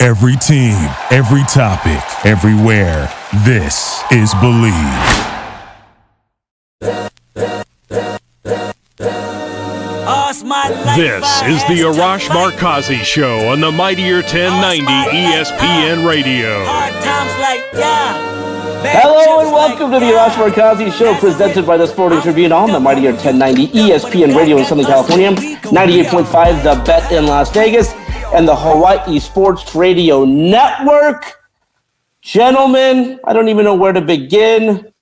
[0.00, 0.76] Every team,
[1.10, 3.12] every topic, everywhere.
[3.44, 4.72] This is Believe.
[10.94, 16.64] This is the Arash Markazi Show on the Mightier 1090 ESPN Radio.
[18.90, 22.78] Hello and welcome to the Arash Markazi Show presented by the Sporting Tribune on the
[22.78, 27.92] Mightier 1090 ESPN Radio in Southern California, 98.5 The Bet in Las Vegas,
[28.32, 31.40] and the Hawaii Sports Radio Network.
[32.20, 34.92] Gentlemen, I don't even know where to begin.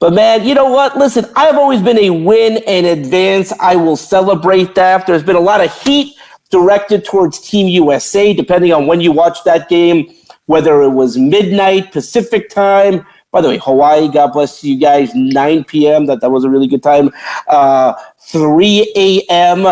[0.00, 0.98] But man, you know what?
[0.98, 3.52] Listen, I've always been a win in advance.
[3.60, 5.06] I will celebrate that.
[5.06, 6.16] There's been a lot of heat
[6.50, 10.12] directed towards Team USA, depending on when you watch that game,
[10.46, 13.06] whether it was midnight Pacific time.
[13.30, 16.06] By the way, Hawaii, God bless you guys, 9 p.m.
[16.06, 17.10] That that was a really good time.
[17.46, 19.66] Uh, 3 a.m.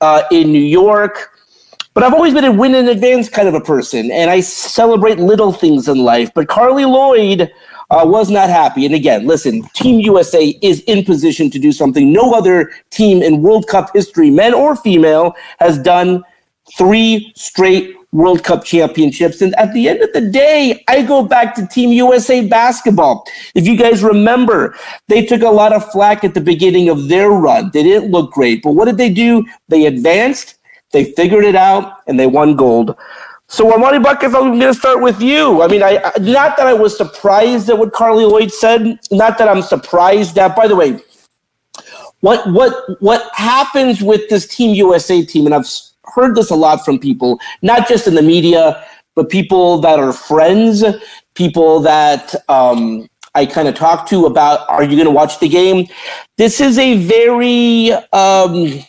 [0.00, 1.31] Uh, in New York.
[1.94, 5.18] But I've always been a win in advance kind of a person, and I celebrate
[5.18, 6.32] little things in life.
[6.34, 7.52] But Carli Lloyd
[7.90, 8.86] uh, was not happy.
[8.86, 13.42] And again, listen, Team USA is in position to do something no other team in
[13.42, 16.24] World Cup history, men or female, has done
[16.78, 19.40] three straight World Cup championships.
[19.40, 23.26] And at the end of the day, I go back to Team USA basketball.
[23.54, 24.74] If you guys remember,
[25.08, 27.70] they took a lot of flack at the beginning of their run.
[27.72, 28.62] They didn't look great.
[28.62, 29.46] But what did they do?
[29.68, 30.58] They advanced,
[30.92, 32.96] they figured it out, and they won gold.
[33.48, 35.60] So, Armani Buckets, I'm going to start with you.
[35.60, 39.48] I mean, I not that I was surprised at what Carli Lloyd said, not that
[39.48, 40.56] I'm surprised that.
[40.56, 41.00] By the way,
[42.20, 45.68] what what what happens with this Team USA team, and I've
[46.14, 50.12] heard this a lot from people, not just in the media, but people that are
[50.12, 50.84] friends,
[51.34, 55.48] people that um, I kind of talk to about, are you going to watch the
[55.48, 55.86] game?
[56.36, 58.82] This is a very um,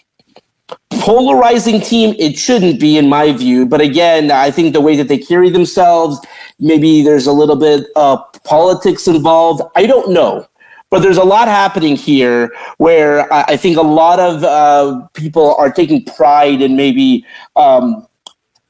[1.04, 2.16] polarizing team.
[2.18, 3.66] It shouldn't be, in my view.
[3.66, 6.20] But again, I think the way that they carry themselves,
[6.60, 9.62] maybe there's a little bit of politics involved.
[9.76, 10.48] I don't know.
[10.90, 15.72] But there's a lot happening here where I think a lot of uh, people are
[15.72, 17.26] taking pride in maybe
[17.56, 18.08] um,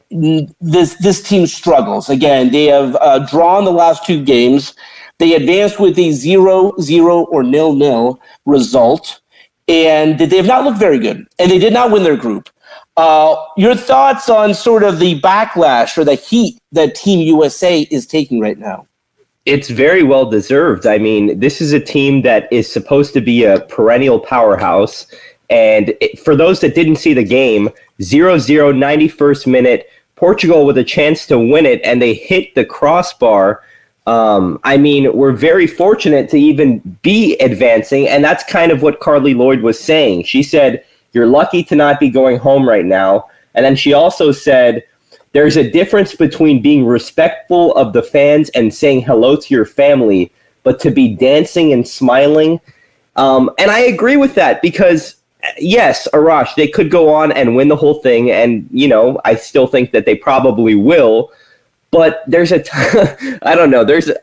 [0.10, 2.10] this this team struggles.
[2.10, 4.74] Again, they have uh, drawn the last two games.
[5.20, 9.20] They advanced with a zero zero or nil nil result
[9.68, 12.50] and they have not looked very good, and they did not win their group.
[12.96, 18.06] Uh, your thoughts on sort of the backlash or the heat that Team USA is
[18.06, 18.88] taking right now?
[19.46, 20.86] It's very well deserved.
[20.86, 25.08] I mean, this is a team that is supposed to be a perennial powerhouse.
[25.50, 27.70] And it, for those that didn't see the game,
[28.02, 32.64] 0 0, 91st minute, Portugal with a chance to win it, and they hit the
[32.64, 33.64] crossbar
[34.06, 39.00] um, I mean, we're very fortunate to even be advancing, and that's kind of what
[39.00, 40.24] Carli Lloyd was saying.
[40.24, 40.84] She said,
[41.14, 43.30] You're lucky to not be going home right now.
[43.56, 44.84] And then she also said,
[45.32, 50.32] There's a difference between being respectful of the fans and saying hello to your family,
[50.64, 52.60] but to be dancing and smiling.
[53.16, 55.16] Um, and I agree with that because,
[55.58, 58.32] yes, Arash, they could go on and win the whole thing.
[58.32, 61.32] And, you know, I still think that they probably will
[61.94, 62.70] but there's a t-
[63.44, 63.86] I don't know.
[63.86, 64.18] There's a,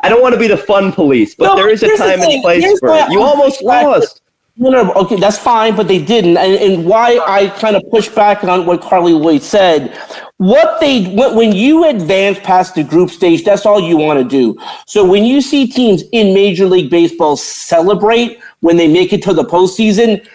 [0.00, 2.42] I don't want to be the fun police, but no, there is a time and
[2.42, 3.10] place here's for it.
[3.10, 4.22] You almost lost.
[4.58, 6.38] No, no, okay, that's fine, but they didn't.
[6.38, 9.94] And, and why I kind of push back on what Carli Lloyd said.
[10.38, 14.58] What they when you advance past the group stage, that's all you want to do.
[14.86, 19.34] So when you see teams in Major League Baseball celebrate when they make it to
[19.34, 20.26] the postseason,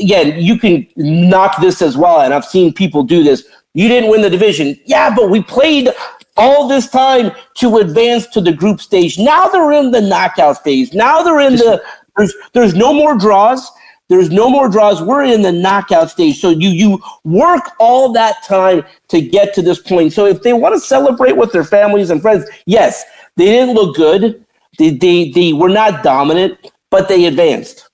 [0.00, 2.20] again, you can knock this as well.
[2.20, 3.46] And I've seen people do this.
[3.74, 4.78] You didn't win the division.
[4.86, 5.88] Yeah, but we played
[6.36, 9.18] all this time to advance to the group stage.
[9.18, 10.92] Now they're in the knockout phase.
[10.94, 11.82] Now they're in the
[12.16, 13.70] there's there's no more draws.
[14.08, 15.02] There's no more draws.
[15.02, 16.40] We're in the knockout stage.
[16.40, 20.12] So you you work all that time to get to this point.
[20.12, 23.04] So if they want to celebrate with their families and friends, yes,
[23.36, 24.44] they didn't look good.
[24.78, 26.58] They they, they were not dominant,
[26.90, 27.88] but they advanced.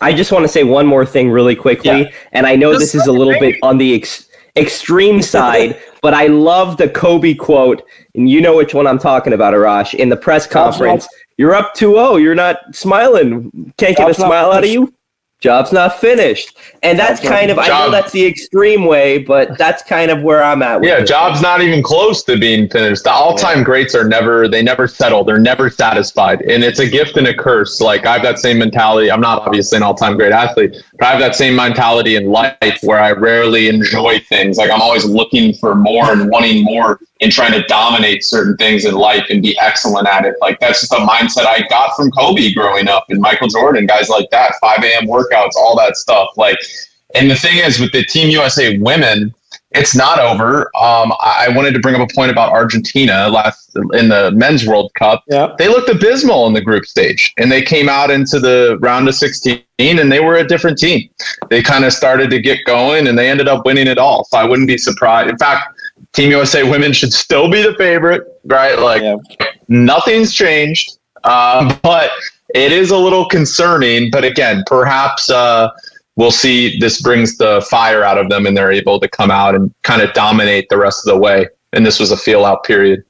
[0.00, 2.10] I just want to say one more thing really quickly, yeah.
[2.32, 4.25] and I know this is a little bit on the ex-
[4.56, 7.82] extreme side, but I love the Kobe quote,
[8.14, 11.08] and you know which one I'm talking about, Arash, in the press conference.
[11.36, 12.22] You're up 2-0.
[12.22, 13.72] You're not smiling.
[13.76, 14.92] Can't get a smile out of you.
[15.40, 16.56] Job's not finished.
[16.82, 20.42] And that's kind of, I know that's the extreme way, but that's kind of where
[20.42, 20.82] I'm at.
[20.82, 23.04] yeah, job's not even close to being finished.
[23.04, 23.64] The all time yeah.
[23.64, 25.24] greats are never, they never settle.
[25.24, 26.42] They're never satisfied.
[26.42, 27.80] And it's a gift and a curse.
[27.80, 29.10] Like I have that same mentality.
[29.10, 32.30] I'm not obviously an all time great athlete, but I have that same mentality in
[32.30, 34.56] life where I rarely enjoy things.
[34.56, 38.84] Like I'm always looking for more and wanting more and trying to dominate certain things
[38.84, 40.34] in life and be excellent at it.
[40.40, 44.08] Like that's just the mindset I got from Kobe growing up and Michael Jordan, guys
[44.08, 45.06] like that, 5 a.m.
[45.06, 46.28] workouts, all that stuff.
[46.36, 46.58] Like,
[47.14, 49.34] and the thing is with the Team USA women,
[49.72, 50.70] it's not over.
[50.76, 54.92] Um, I wanted to bring up a point about Argentina last in the men's World
[54.94, 55.22] Cup.
[55.28, 55.54] Yeah.
[55.58, 59.14] They looked abysmal in the group stage, and they came out into the round of
[59.14, 61.08] 16, and they were a different team.
[61.50, 64.24] They kind of started to get going, and they ended up winning it all.
[64.24, 65.30] So I wouldn't be surprised.
[65.30, 65.75] In fact,
[66.12, 68.78] Team USA women should still be the favorite, right?
[68.78, 69.16] Like yeah.
[69.68, 72.10] nothing's changed, uh, but
[72.54, 74.10] it is a little concerning.
[74.10, 75.70] But again, perhaps uh,
[76.16, 79.54] we'll see this brings the fire out of them and they're able to come out
[79.54, 81.48] and kind of dominate the rest of the way.
[81.72, 83.04] And this was a feel out period.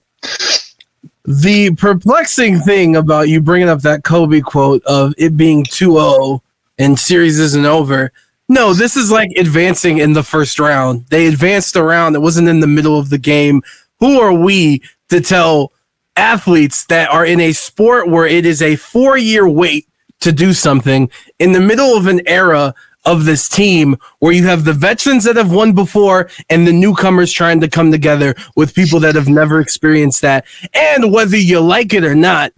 [1.25, 6.43] The perplexing thing about you bringing up that Kobe quote of it being 2 0
[6.79, 8.13] and series isn't over.
[8.49, 11.07] No, this is like advancing in the first round.
[11.07, 12.15] They advanced around.
[12.15, 13.63] It wasn't in the middle of the game.
[13.99, 15.73] Who are we to tell
[16.17, 19.89] athletes that are in a sport where it is a four year wait
[20.21, 24.65] to do something in the middle of an era of this team where you have
[24.65, 28.99] the veterans that have won before and the newcomers trying to come together with people
[28.99, 30.45] that have never experienced that.
[30.75, 32.53] And whether you like it or not,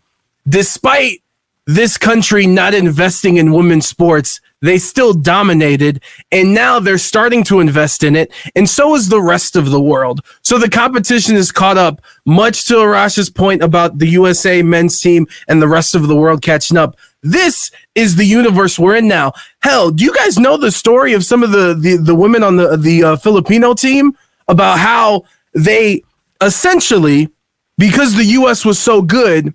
[0.49, 1.23] despite
[1.67, 6.03] this country not investing in women's sports, they still dominated.
[6.33, 8.33] And now they're starting to invest in it.
[8.55, 10.21] And so is the rest of the world.
[10.43, 15.27] So the competition is caught up, much to Arash's point about the USA men's team
[15.49, 16.97] and the rest of the world catching up.
[17.23, 19.33] This is the universe we're in now.
[19.61, 22.57] Hell, do you guys know the story of some of the, the, the women on
[22.57, 24.17] the, the uh, Filipino team
[24.47, 25.25] about how
[25.55, 26.03] they
[26.41, 27.29] essentially,
[27.77, 29.53] because the US was so good,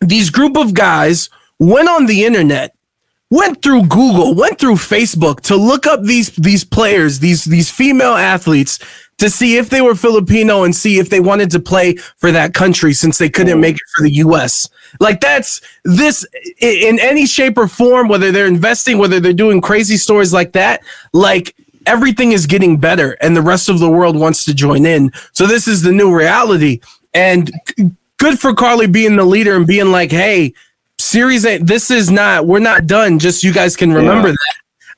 [0.00, 2.74] these group of guys went on the internet,
[3.30, 8.14] went through Google, went through Facebook to look up these these players, these these female
[8.14, 8.78] athletes
[9.18, 12.54] to see if they were Filipino and see if they wanted to play for that
[12.54, 13.62] country since they couldn't mm.
[13.62, 14.68] make it for the US.
[15.00, 16.26] Like that's this
[16.60, 20.82] in any shape or form whether they're investing whether they're doing crazy stories like that,
[21.12, 21.54] like
[21.86, 25.10] everything is getting better and the rest of the world wants to join in.
[25.32, 26.80] So this is the new reality
[27.12, 27.50] and
[28.18, 30.54] good for Carli being the leader and being like, "Hey,
[31.08, 33.18] series eight, this is not, we're not done.
[33.18, 34.34] Just you guys can remember yeah.
[34.34, 34.54] that.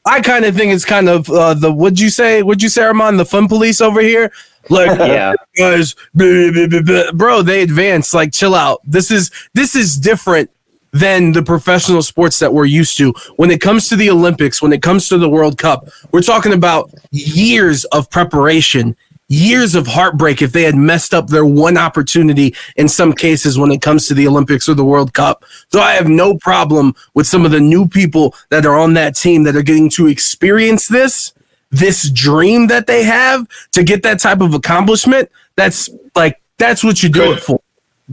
[0.06, 2.82] I kind of think it's kind of uh, the would you say would you say
[2.82, 4.32] Armand the fun police over here
[4.70, 9.74] like yeah guys blah, blah, blah, bro they advance like chill out this is this
[9.76, 10.50] is different
[10.92, 14.72] than the professional sports that we're used to when it comes to the Olympics when
[14.72, 18.96] it comes to the World Cup we're talking about years of preparation
[19.30, 23.70] years of heartbreak if they had messed up their one opportunity in some cases when
[23.70, 25.44] it comes to the Olympics or the World Cup.
[25.68, 29.14] So I have no problem with some of the new people that are on that
[29.14, 31.32] team that are getting to experience this,
[31.70, 35.30] this dream that they have to get that type of accomplishment.
[35.54, 37.60] That's like, that's what you do could, it for.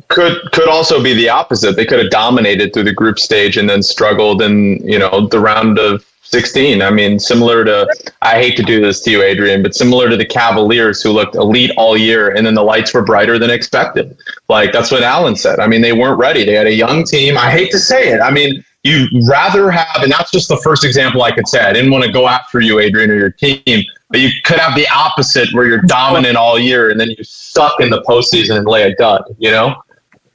[0.10, 1.76] Could could also be the opposite.
[1.76, 5.40] They could have dominated through the group stage and then struggled in you know the
[5.40, 6.82] round of 16.
[6.82, 7.88] I mean, similar to,
[8.22, 11.36] I hate to do this to you, Adrian, but similar to the Cavaliers who looked
[11.36, 14.18] elite all year and then the lights were brighter than expected.
[14.50, 15.60] Like, that's what Allen said.
[15.60, 16.44] I mean, they weren't ready.
[16.44, 17.38] They had a young team.
[17.38, 18.20] I hate to say it.
[18.20, 21.62] I mean, you rather have, and that's just the first example I could say.
[21.62, 24.76] I didn't want to go after you, Adrian, or your team, but you could have
[24.76, 28.68] the opposite where you're dominant all year and then you suck in the postseason and
[28.68, 29.82] lay a dud, you know?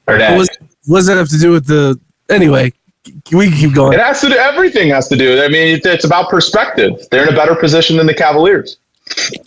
[0.07, 0.37] Or that.
[0.37, 0.49] What,
[0.87, 2.73] does that have to do with the, anyway,
[3.33, 3.95] we keep going.
[3.95, 4.37] It has to do.
[4.37, 5.43] Everything has to do.
[5.43, 7.07] I mean, it's about perspective.
[7.11, 8.79] They're in a better position than the Cavaliers.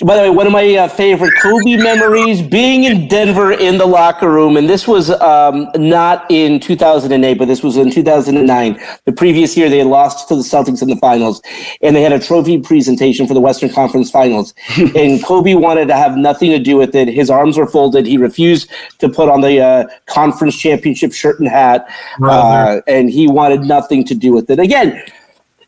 [0.03, 3.85] By the way, one of my uh, favorite Kobe memories being in Denver in the
[3.85, 8.79] locker room, and this was um, not in 2008, but this was in 2009.
[9.05, 11.41] The previous year, they had lost to the Celtics in the finals,
[11.81, 14.53] and they had a trophy presentation for the Western Conference Finals.
[14.95, 17.07] and Kobe wanted to have nothing to do with it.
[17.07, 18.05] His arms were folded.
[18.05, 18.69] He refused
[18.99, 21.87] to put on the uh, conference championship shirt and hat,
[22.21, 24.59] uh, and he wanted nothing to do with it.
[24.59, 25.01] Again,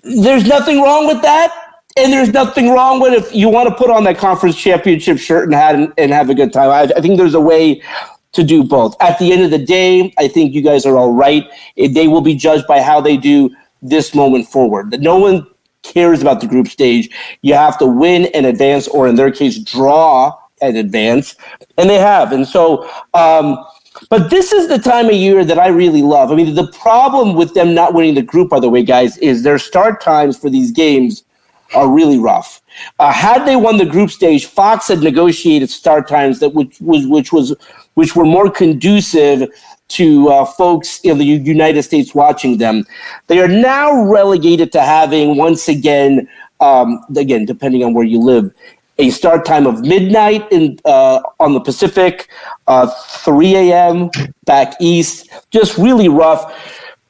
[0.03, 1.66] there's nothing wrong with that
[1.97, 5.45] and there's nothing wrong with if you want to put on that conference championship shirt
[5.45, 6.69] and have, and, and have a good time.
[6.69, 7.81] I, I, think there's a way
[8.33, 8.95] to do both.
[9.01, 11.49] At the end of the day, I think you guys are all right.
[11.75, 14.99] They will be judged by how they do this moment forward.
[15.01, 15.47] No one
[15.83, 17.09] cares about the group stage.
[17.41, 21.35] You have to win and advance, or in their case, draw and advance,
[21.77, 22.31] and they have.
[22.31, 23.63] And so, um,
[24.09, 26.31] But this is the time of year that I really love.
[26.31, 29.43] I mean, the problem with them not winning the group, by the way, guys, is
[29.43, 31.23] their start times for these games
[31.73, 32.61] are really rough.
[32.99, 37.07] Uh, had they won the group stage, Fox had negotiated start times that which was
[37.07, 37.55] which was
[37.95, 39.49] which were more conducive
[39.89, 42.85] to uh, folks in the United States watching them.
[43.27, 46.27] They are now relegated to having once again,
[46.59, 48.53] um, again depending on where you live,
[48.97, 52.29] a start time of midnight in uh, on the Pacific,
[52.67, 54.09] uh, 3 a.m.
[54.45, 55.29] back east.
[55.51, 56.51] Just really rough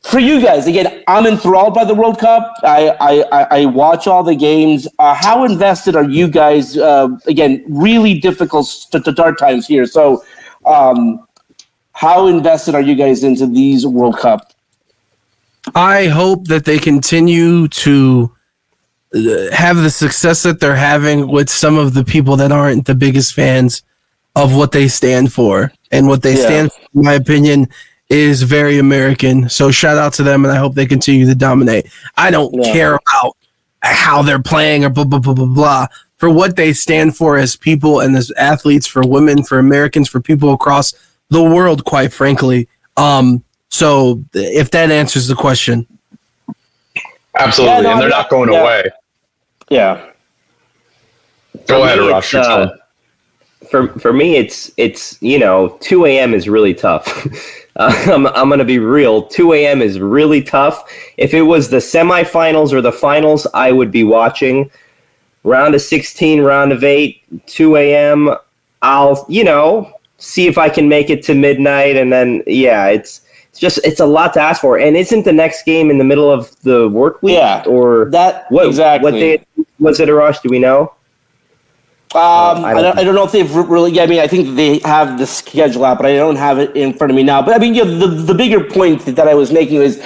[0.08, 2.54] for you guys, again, I'm enthralled by the World Cup.
[2.64, 4.88] I I, I watch all the games.
[5.00, 6.78] Uh, how invested are you guys?
[6.78, 9.86] Uh, again, really difficult start times here.
[9.86, 10.24] So,
[10.66, 11.28] um,
[11.92, 14.54] how invested are you guys into these World Cup?
[15.76, 18.32] I hope that they continue to
[19.14, 22.96] uh, have the success that they're having with some of the people that aren't the
[22.96, 23.84] biggest fans
[24.38, 26.46] of what they stand for and what they yeah.
[26.46, 27.68] stand for, in my opinion
[28.10, 29.50] is very American.
[29.50, 31.88] So shout out to them, and I hope they continue to dominate.
[32.16, 32.72] I don't yeah.
[32.74, 33.38] care about
[33.82, 35.88] how they're playing or blah blah blah blah blah.
[36.18, 40.20] For what they stand for as people and as athletes, for women, for Americans, for
[40.20, 40.94] people across
[41.30, 42.68] the world, quite frankly.
[42.96, 45.86] Um, so if that answers the question,
[47.38, 48.62] absolutely, yeah, no, and they're not going yeah.
[48.62, 48.84] away.
[49.70, 50.10] Yeah.
[51.68, 52.34] Go ahead, Rush.
[52.34, 52.76] Uh,
[53.70, 56.34] for for me, it's it's you know, two a.m.
[56.34, 57.28] is really tough.
[57.78, 59.24] Uh, I'm, I'm going to be real.
[59.24, 59.82] 2 a.m.
[59.82, 60.92] is really tough.
[61.18, 64.70] If it was the semifinals or the finals, I would be watching.
[65.44, 68.36] Round of 16, round of 8, 2 a.m.
[68.82, 71.96] I'll, you know, see if I can make it to midnight.
[71.96, 73.22] And then, yeah, it's.
[73.50, 76.04] It's just it's a lot to ask for, and isn't the next game in the
[76.04, 77.38] middle of the work week?
[77.38, 79.12] Yeah, or that what, exactly?
[79.12, 79.46] What day
[79.80, 80.44] was it, Arash?
[80.44, 80.94] Do we know?
[82.16, 84.00] Um, I, don't, I, don't, I, don't, know if they've really.
[84.00, 86.94] I mean, I think they have the schedule out, but I don't have it in
[86.94, 87.42] front of me now.
[87.42, 90.02] But I mean, yeah, the the bigger point that I was making is,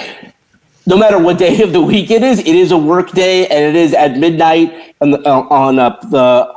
[0.84, 3.64] no matter what day of the week it is, it is a work day, and
[3.64, 6.52] it is at midnight on the, uh, on uh, the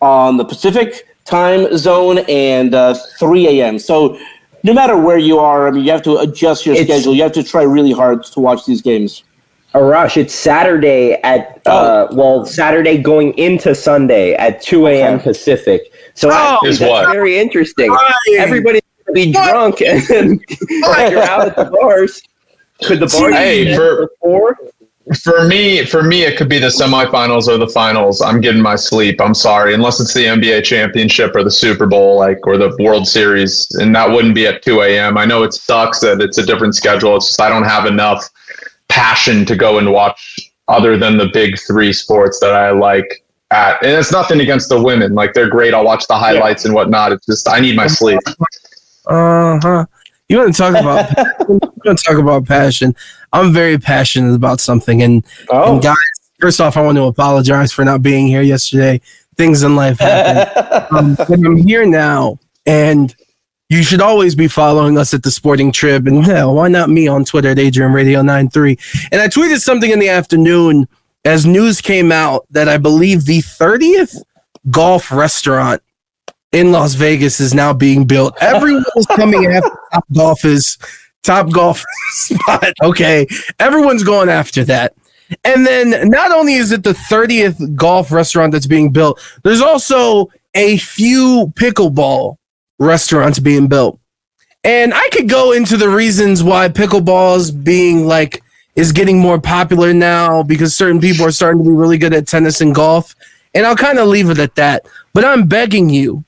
[0.00, 3.78] on the Pacific time zone and uh, 3 a.m.
[3.80, 4.16] So
[4.62, 7.14] no matter where you are, I mean, you have to adjust your schedule.
[7.14, 9.24] You have to try really hard to watch these games.
[9.74, 12.14] Arash, it's Saturday at uh, oh.
[12.14, 15.14] well, Saturday going into Sunday at two a.m.
[15.14, 15.24] Okay.
[15.24, 15.92] Pacific.
[16.14, 17.12] So oh, that's what?
[17.12, 17.90] very interesting.
[17.90, 18.14] Right.
[18.36, 19.50] Everybody's gonna be what?
[19.50, 22.22] drunk and then you're out at the bars.
[22.84, 24.56] Could the bar hey, for, before?
[25.22, 28.22] For me, for me, it could be the semifinals or the finals.
[28.22, 29.20] I'm getting my sleep.
[29.20, 33.06] I'm sorry, unless it's the NBA championship or the Super Bowl, like or the World
[33.06, 35.18] Series, and that wouldn't be at 2 a.m.
[35.18, 37.16] I know it sucks that it's a different schedule.
[37.16, 38.30] It's just I don't have enough
[38.94, 43.82] passion to go and watch other than the big three sports that I like at.
[43.82, 45.14] And it's nothing against the women.
[45.14, 45.74] Like they're great.
[45.74, 46.68] I'll watch the highlights yeah.
[46.68, 47.12] and whatnot.
[47.12, 48.20] It's just I need my sleep.
[49.06, 49.86] Uh huh.
[50.28, 51.10] You want to talk about
[51.48, 52.94] you want to talk about passion.
[53.32, 55.74] I'm very passionate about something and, oh.
[55.74, 55.96] and guys,
[56.38, 59.00] first off I want to apologize for not being here yesterday.
[59.36, 60.86] Things in life happen.
[60.96, 63.14] um, I'm here now and
[63.68, 67.08] you should always be following us at the Sporting Trib, and hell, why not me
[67.08, 68.76] on Twitter at Adrian Radio 93?
[69.10, 70.86] And I tweeted something in the afternoon
[71.24, 74.22] as news came out that I believe the 30th
[74.70, 75.82] golf restaurant
[76.52, 78.36] in Las Vegas is now being built.
[78.40, 80.78] Everyone was coming after Top Golf's
[81.22, 82.72] Top Golf spot.
[82.82, 83.26] Okay,
[83.58, 84.94] everyone's going after that.
[85.42, 90.28] And then not only is it the 30th golf restaurant that's being built, there's also
[90.54, 92.36] a few pickleball
[92.78, 93.98] restaurants being built.
[94.62, 98.42] And I could go into the reasons why pickleball is being like
[98.76, 102.26] is getting more popular now because certain people are starting to be really good at
[102.26, 103.14] tennis and golf.
[103.54, 104.84] And I'll kind of leave it at that.
[105.12, 106.24] But I'm begging you,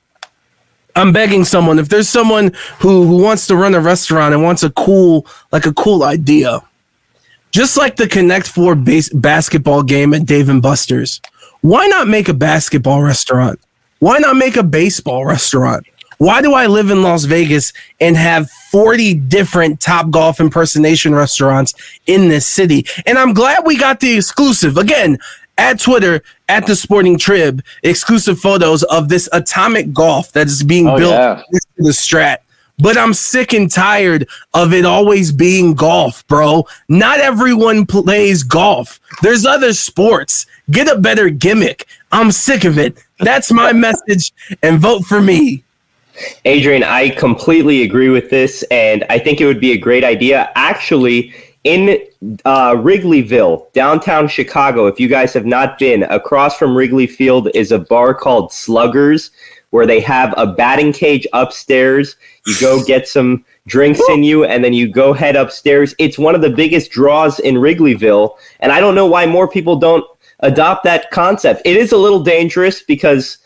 [0.95, 4.63] I'm begging someone if there's someone who, who wants to run a restaurant and wants
[4.63, 6.61] a cool like a cool idea,
[7.51, 11.21] just like the Connect Four base basketball game at Dave and Buster's.
[11.61, 13.61] Why not make a basketball restaurant?
[13.99, 15.87] Why not make a baseball restaurant?
[16.19, 21.75] Why do I live in Las Vegas and have 40 different top golf impersonation restaurants
[22.07, 22.87] in this city?
[23.05, 24.79] And I'm glad we got the exclusive.
[24.79, 25.19] Again,
[25.59, 30.89] at Twitter, at the Sporting Trib, exclusive photos of this atomic golf that is being
[30.89, 31.43] oh, built yeah.
[31.77, 32.39] the strat.
[32.79, 36.67] But I'm sick and tired of it always being golf, bro.
[36.89, 39.01] Not everyone plays golf.
[39.23, 40.45] There's other sports.
[40.71, 41.87] Get a better gimmick.
[42.13, 43.03] I'm sick of it.
[43.19, 44.33] That's my message
[44.63, 45.65] and vote for me.
[46.45, 50.51] Adrian, I completely agree with this, and I think it would be a great idea.
[50.55, 51.99] Actually, in
[52.45, 57.73] uh, Wrigleyville, downtown Chicago, if you guys have not been, across from Wrigley Field is
[57.73, 59.31] a bar called Sluggers,
[59.71, 62.17] where they have a batting cage upstairs.
[62.47, 65.95] You go get some drinks in you, and then you go head upstairs.
[65.99, 69.77] It's one of the biggest draws in Wrigleyville, and I don't know why more people
[69.77, 70.05] don't
[70.41, 71.63] adopt that concept.
[71.65, 73.39] It is a little dangerous because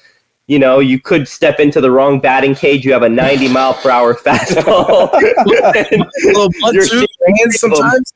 [0.50, 2.84] you know, you could step into the wrong batting cage.
[2.84, 5.12] You have a 90 mile per hour fastball.
[6.24, 8.12] little butt You're shoot hands sometimes.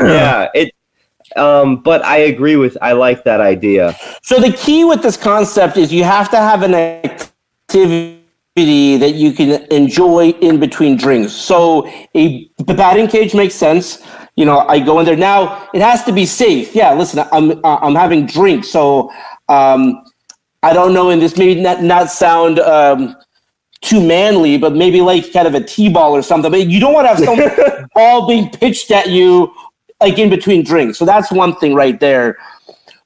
[0.00, 0.74] yeah, it.
[1.36, 2.76] Um, but I agree with.
[2.82, 3.96] I like that idea.
[4.22, 8.18] So the key with this concept is you have to have an activity
[8.96, 11.32] that you can enjoy in between drinks.
[11.32, 11.86] So
[12.16, 14.04] a the batting cage makes sense.
[14.34, 15.68] You know, I go in there now.
[15.72, 16.74] It has to be safe.
[16.74, 19.10] Yeah, listen, I'm uh, I'm having drinks, so
[19.48, 20.02] um,
[20.62, 21.10] I don't know.
[21.10, 22.58] And this may not not sound.
[22.58, 23.16] Um,
[23.82, 26.50] too manly, but maybe like kind of a T-ball or something.
[26.50, 29.52] But you don't want to have some ball being pitched at you
[30.00, 30.98] like in between drinks.
[30.98, 32.38] So that's one thing right there.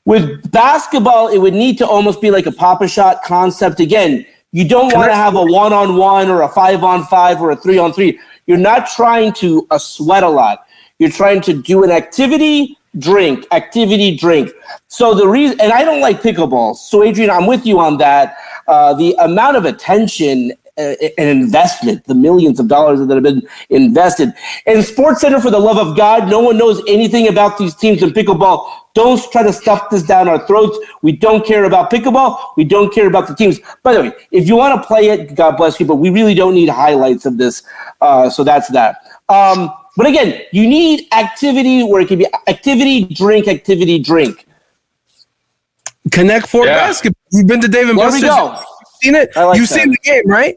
[0.05, 3.81] With basketball, it would need to almost be like a Pop-A-Shot concept.
[3.81, 7.41] Again, you don't want to have a one on one or a five on five
[7.41, 8.21] or a three on three.
[8.47, 10.65] You're not trying to uh, sweat a lot.
[10.99, 14.51] You're trying to do an activity, drink, activity, drink.
[14.89, 16.77] So the reason, and I don't like pickleball.
[16.77, 18.37] So Adrian, I'm with you on that.
[18.67, 23.41] Uh, the amount of attention uh, an investment, the millions of dollars that have been
[23.71, 24.31] invested.
[24.67, 28.03] And Sports Center, for the love of God, no one knows anything about these teams
[28.03, 28.71] in pickleball.
[28.93, 30.79] Don't try to stuff this down our throats.
[31.01, 32.39] We don't care about pickleball.
[32.59, 33.59] We don't care about the teams.
[33.83, 36.35] By the way, if you want to play it, God bless you, but we really
[36.35, 37.63] don't need highlights of this.
[38.03, 38.99] Uh, so that's that.
[39.31, 44.47] Um, but again, you need activity where it can be activity, drink, activity, drink.
[46.13, 46.77] Connect Four Yeah.
[46.87, 47.21] basketball.
[47.33, 48.31] You've been to Dave and There we Buster's.
[48.31, 48.47] go.
[48.51, 49.31] You've seen it?
[49.37, 49.75] Like You've that.
[49.75, 50.57] seen the game, right?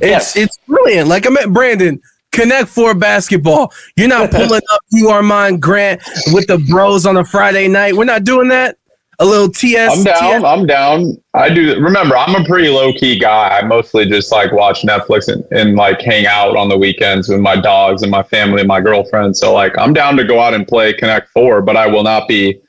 [0.00, 0.36] Yes.
[0.36, 1.08] It's it's brilliant.
[1.08, 2.00] Like I met Brandon.
[2.30, 3.72] Connect Four basketball.
[3.96, 7.94] You're not pulling up you Armand Grant with the bros on a Friday night.
[7.94, 8.76] We're not doing that.
[9.22, 9.98] A little TS.
[9.98, 10.20] I'm down.
[10.20, 11.22] TS I'm down.
[11.34, 11.80] I do.
[11.80, 13.56] Remember, I'm a pretty low key guy.
[13.56, 17.40] I mostly just like watch Netflix and, and like hang out on the weekends with
[17.40, 19.36] my dogs and my family and my girlfriend.
[19.36, 22.26] So like, I'm down to go out and play Connect Four, but I will not
[22.26, 22.60] be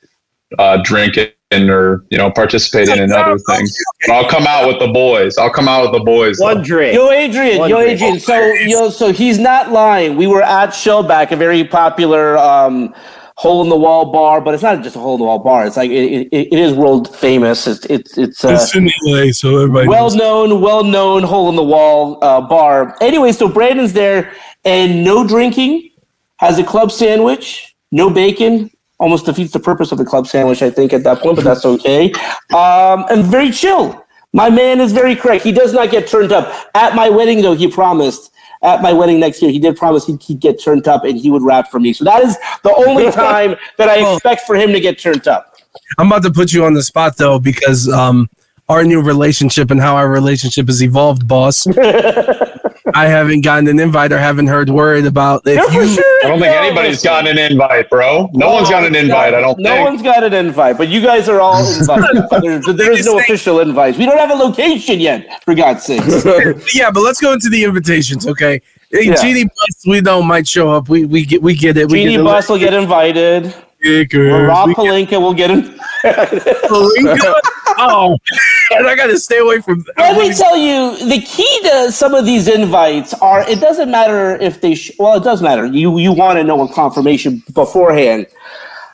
[0.58, 3.76] uh, drinking or you know participating in other things.
[4.06, 5.36] But I'll come out with the boys.
[5.38, 6.38] I'll come out with the boys.
[6.38, 6.64] One though.
[6.64, 6.94] drink.
[6.94, 8.00] Yo, Adrian, One yo, drink.
[8.00, 8.20] Adrian.
[8.20, 10.16] So, yo, so he's not lying.
[10.16, 12.94] We were at Shellback, a very popular um,
[13.36, 15.66] hole in the wall bar, but it's not just a hole in the wall bar.
[15.66, 17.66] It's like it, it, it is world famous.
[17.66, 20.16] It's it's it's uh, It's in LA, so everybody well knows.
[20.16, 22.96] known, well known hole in the wall uh, bar.
[23.00, 24.32] Anyway, so Brandon's there,
[24.64, 25.90] and no drinking,
[26.36, 28.70] has a club sandwich, no bacon.
[29.00, 31.64] Almost defeats the purpose of the club sandwich, I think, at that point, but that's
[31.64, 32.12] okay.
[32.54, 34.00] Um, and very chill.
[34.32, 35.44] My man is very correct.
[35.44, 36.52] He does not get turned up.
[36.74, 38.32] At my wedding, though, he promised.
[38.64, 41.30] At my wedding next year, he did promise he'd, he'd get turned up and he
[41.30, 41.92] would rap for me.
[41.92, 45.54] So that is the only time that I expect for him to get turned up.
[45.98, 48.28] I'm about to put you on the spot though, because um,
[48.68, 51.66] our new relationship and how our relationship has evolved, boss.
[52.94, 55.86] I haven't gotten an invite or haven't heard word about if Yeah, you.
[55.88, 56.04] sure.
[56.24, 57.08] I don't think No, anybody's listen.
[57.10, 58.28] gotten an invite, bro.
[58.34, 59.32] No one's got an invite.
[59.32, 59.88] I don't no think.
[59.88, 62.24] one's got an invite, but you guys are all invited.
[62.42, 63.96] there, there is no official invite.
[63.96, 66.02] We don't have a location yet, for God's sake.
[66.74, 68.60] Yeah, but let's go into the invitations, okay?
[68.90, 69.14] Hey, Yeah.
[69.14, 70.88] Jeanie Buss, we know might show up.
[70.90, 71.88] We we get we get it.
[71.90, 73.54] We Genie get Bus will get invited.
[73.80, 74.48] Stickers.
[74.48, 76.44] Rob We Pelinka will get invited.
[76.44, 77.34] get-
[77.78, 78.18] oh,
[78.70, 79.84] and I got to stay away from.
[79.96, 84.36] Let me tell you, the key to some of these invites are it doesn't matter
[84.36, 85.66] if they, sh- well, it does matter.
[85.66, 88.26] You you want to know a confirmation beforehand.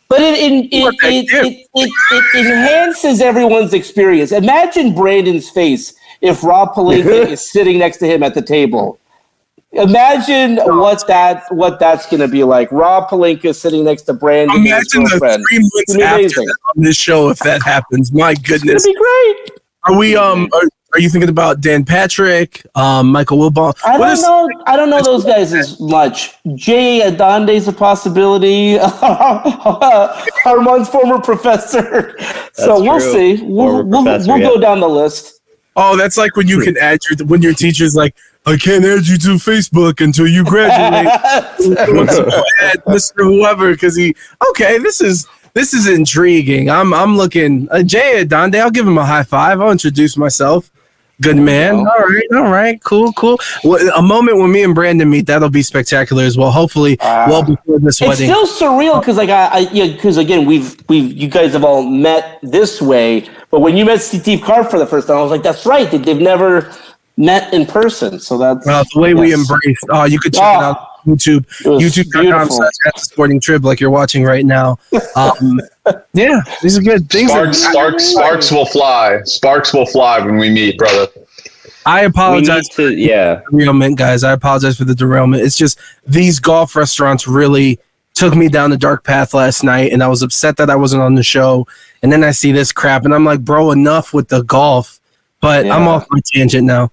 [0.09, 4.33] But it, it, it, it, it, it, it enhances everyone's experience.
[4.33, 8.99] Imagine Brandon's face if Rob Pelinka is sitting next to him at the table.
[9.73, 12.73] Imagine what that what that's going to be like.
[12.73, 16.41] Rob Pelinka sitting next to Brandon, and Imagine the three months It's gonna be after
[16.41, 18.13] on this show if that happens.
[18.13, 19.51] My goodness, gonna be great.
[19.85, 20.17] are we?
[20.17, 23.79] Um, are, are you thinking about Dan Patrick, um, Michael Wilbon?
[23.87, 24.49] I What don't is- know.
[24.67, 26.35] I don't know those guys as much.
[26.57, 28.77] Jay Adande's a possibility.
[30.47, 32.17] Armand's former professor.
[32.55, 33.41] so we'll see.
[33.43, 34.41] We'll, we'll, we'll yeah.
[34.41, 35.40] go down the list.
[35.77, 39.07] Oh, that's like when you can add your when your teacher's like, I can't add
[39.07, 41.07] you to Facebook until you graduate.
[42.61, 43.19] Add Mr.
[43.19, 44.15] Whoever because he
[44.51, 44.79] okay.
[44.79, 46.71] This is this is intriguing.
[46.71, 48.61] I'm I'm looking uh, Jay Adande.
[48.61, 49.61] I'll give him a high five.
[49.61, 50.71] I'll introduce myself.
[51.21, 51.77] Good man.
[51.77, 53.39] All right, all right, cool, cool.
[53.63, 56.51] Well, a moment when me and Brandon meet, that'll be spectacular as well.
[56.51, 58.31] Hopefully, well before this It's wedding.
[58.31, 61.65] It's still surreal because, like, I, I yeah, because again, we've we've you guys have
[61.65, 65.23] all met this way, but when you met Steve Carr for the first time, I
[65.23, 66.73] was like, that's right, they, they've never
[67.17, 68.19] met in person.
[68.19, 69.41] So that's Well, the way we yes.
[69.41, 69.85] embraced.
[69.91, 71.47] Oh, you could check it Oh, out on YouTube.
[71.65, 72.57] it was YouTube.com beautiful.
[72.57, 74.79] slash sporting trib like you're watching right now.
[75.17, 75.61] Um,
[76.13, 77.31] yeah, these are good things.
[77.31, 79.21] Sparks, are, sparks, sparks will fly.
[79.25, 81.09] Sparks will fly when we meet, brother.
[81.87, 82.69] I apologize.
[82.71, 83.41] to, yeah.
[83.51, 84.23] derailment, guys.
[84.23, 85.43] I apologize for the derailment.
[85.43, 87.81] It's just these golf restaurants really
[88.15, 91.03] took me down the dark path last night, and I was upset that I wasn't
[91.03, 91.67] on the show.
[92.03, 95.01] And then I see this crap, and I'm like, bro, enough with the golf.
[95.41, 96.93] But I'm off my tangent now.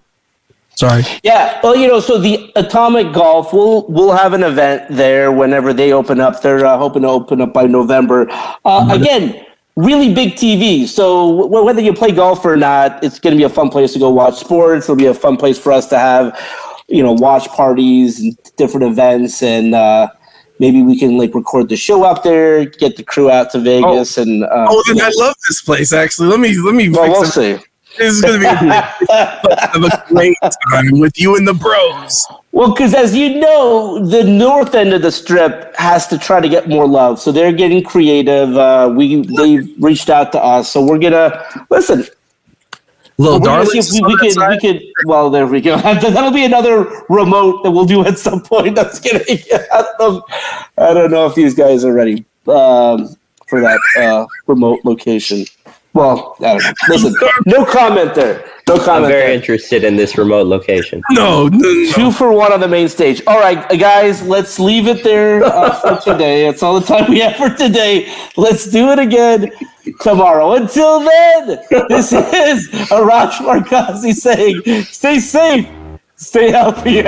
[0.78, 1.04] Sorry.
[1.24, 5.74] Yeah, well, you know, so the Atomic Golf, we'll we'll have an event there whenever
[5.74, 6.40] they open up.
[6.44, 8.28] They're uh, hoping to open up by November.
[8.64, 9.44] Uh, again,
[9.76, 10.88] really big TV.
[10.88, 13.94] So w- whether you play golf or not, it's going to be a fun place
[13.94, 14.86] to go watch sports.
[14.86, 16.40] It'll be a fun place for us to have,
[16.88, 20.10] you know, watch parties and different events, and uh,
[20.60, 24.20] maybe we can like record the show out there, get the crew out to Vegas,
[24.20, 25.92] and uh, Oh, then I love this place.
[25.92, 26.90] Actually, let me let me.
[26.90, 27.62] well, fix we'll it.
[27.62, 27.67] see.
[27.98, 28.46] This is gonna be
[29.10, 32.26] have a great time with you and the bros.
[32.52, 36.50] Well, because as you know, the north end of the strip has to try to
[36.50, 38.56] get more love, so they're getting creative.
[38.56, 42.06] Uh, we they've reached out to us, so we're gonna listen.
[43.20, 43.68] Little darling.
[43.74, 44.84] we, we could we could.
[45.06, 45.78] Well, there we go.
[45.82, 48.76] That'll be another remote that we'll do at some point.
[48.76, 49.24] That's gonna.
[49.28, 50.26] I don't know.
[50.78, 53.16] I don't know if these guys are ready um,
[53.48, 55.46] for that uh, remote location.
[55.98, 56.72] Well, I don't know.
[56.90, 57.16] listen,
[57.48, 58.46] no comment there.
[58.68, 58.80] No comment.
[58.80, 59.34] I'm comment very there.
[59.34, 61.02] interested in this remote location.
[61.10, 61.92] No, no, no.
[61.92, 63.24] Two for one on the main stage.
[63.26, 66.44] All right, guys, let's leave it there uh, for today.
[66.44, 68.14] That's all the time we have for today.
[68.36, 69.52] Let's do it again
[70.02, 70.54] tomorrow.
[70.54, 71.48] Until then,
[71.90, 75.68] this is Arash Markazi saying, stay safe,
[76.16, 77.02] stay healthy.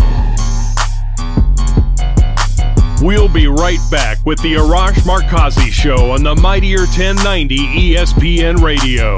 [3.06, 9.14] We'll be right back with the Arash Markazi Show on the Mightier 1090 ESPN Radio.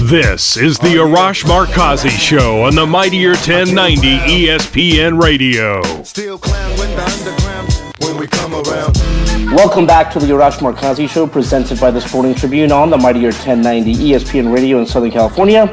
[0.00, 4.00] This is the Arash Markazi Show on the Mightier 1090
[4.46, 5.82] ESPN Radio.
[6.02, 9.25] Still clown when the underground when we come around.
[9.56, 13.30] Welcome back to the Arash Markazi Show, presented by the Sporting Tribune on the Mightier
[13.30, 15.66] 1090 ESPN Radio in Southern California,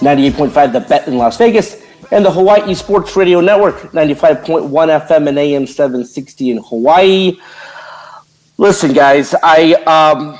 [0.00, 5.38] 98.5 The Bet in Las Vegas, and the Hawaii Sports Radio Network, 95.1 FM and
[5.38, 7.38] AM 760 in Hawaii.
[8.56, 10.36] Listen, guys, I um,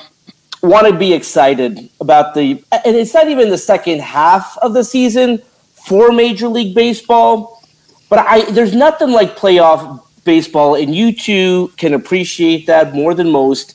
[0.69, 4.83] want to be excited about the, and it's not even the second half of the
[4.83, 5.41] season
[5.73, 7.63] for Major League Baseball,
[8.09, 13.31] but I there's nothing like playoff baseball, and you two can appreciate that more than
[13.31, 13.75] most.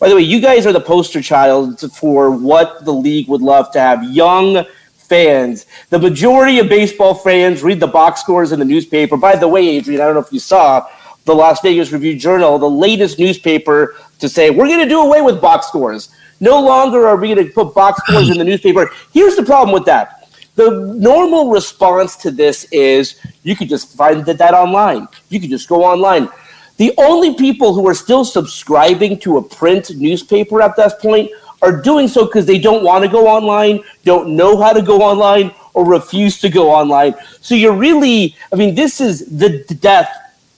[0.00, 3.70] By the way, you guys are the poster child for what the league would love
[3.72, 5.66] to have young fans.
[5.90, 9.16] The majority of baseball fans read the box scores in the newspaper.
[9.16, 10.88] By the way, Adrian, I don't know if you saw
[11.24, 15.20] the Las Vegas Review Journal, the latest newspaper to say we're going to do away
[15.20, 16.14] with box scores.
[16.40, 18.90] No longer are we going to put box scores in the newspaper.
[19.12, 20.21] Here's the problem with that.
[20.54, 25.08] The normal response to this is you could just find that, online.
[25.30, 26.28] You could just go online.
[26.76, 31.30] The only people who are still subscribing to a print newspaper at this point
[31.62, 35.00] are doing so because they don't want to go online, don't know how to go
[35.00, 37.14] online, or refuse to go online.
[37.40, 40.10] So you're really, I mean, this is the death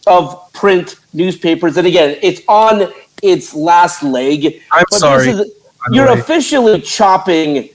[0.07, 1.77] of print newspapers.
[1.77, 4.63] And again, it's on its last leg.
[4.73, 5.53] I'm But sorry, This is,
[5.93, 7.69] you're officially chopping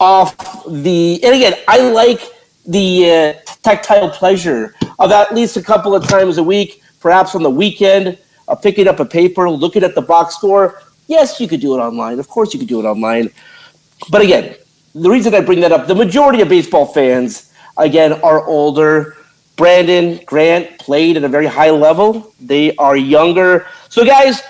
[0.00, 0.36] off
[0.68, 2.20] the and again i like
[2.66, 7.42] the uh, tactile pleasure of at least a couple of times a week perhaps on
[7.42, 11.60] the weekend uh, picking up a paper looking at the box score yes you could
[11.60, 12.18] do it online.
[12.18, 13.30] Of course you could do it online.
[14.10, 14.56] But again
[14.94, 19.16] the reason i bring that up the majority of baseball fans again are older.
[19.56, 22.34] Brandon grant played at a very high level.
[22.40, 23.66] They are younger.
[23.88, 24.42] So guys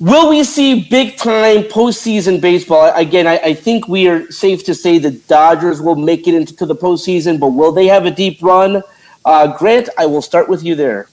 [0.00, 2.92] Will we see big time postseason baseball?
[2.94, 6.66] Again, I, I think we are safe to say the Dodgers will make it into
[6.66, 8.82] the postseason, but will they have a deep run?
[9.24, 11.08] Uh, Grant, I will start with you there.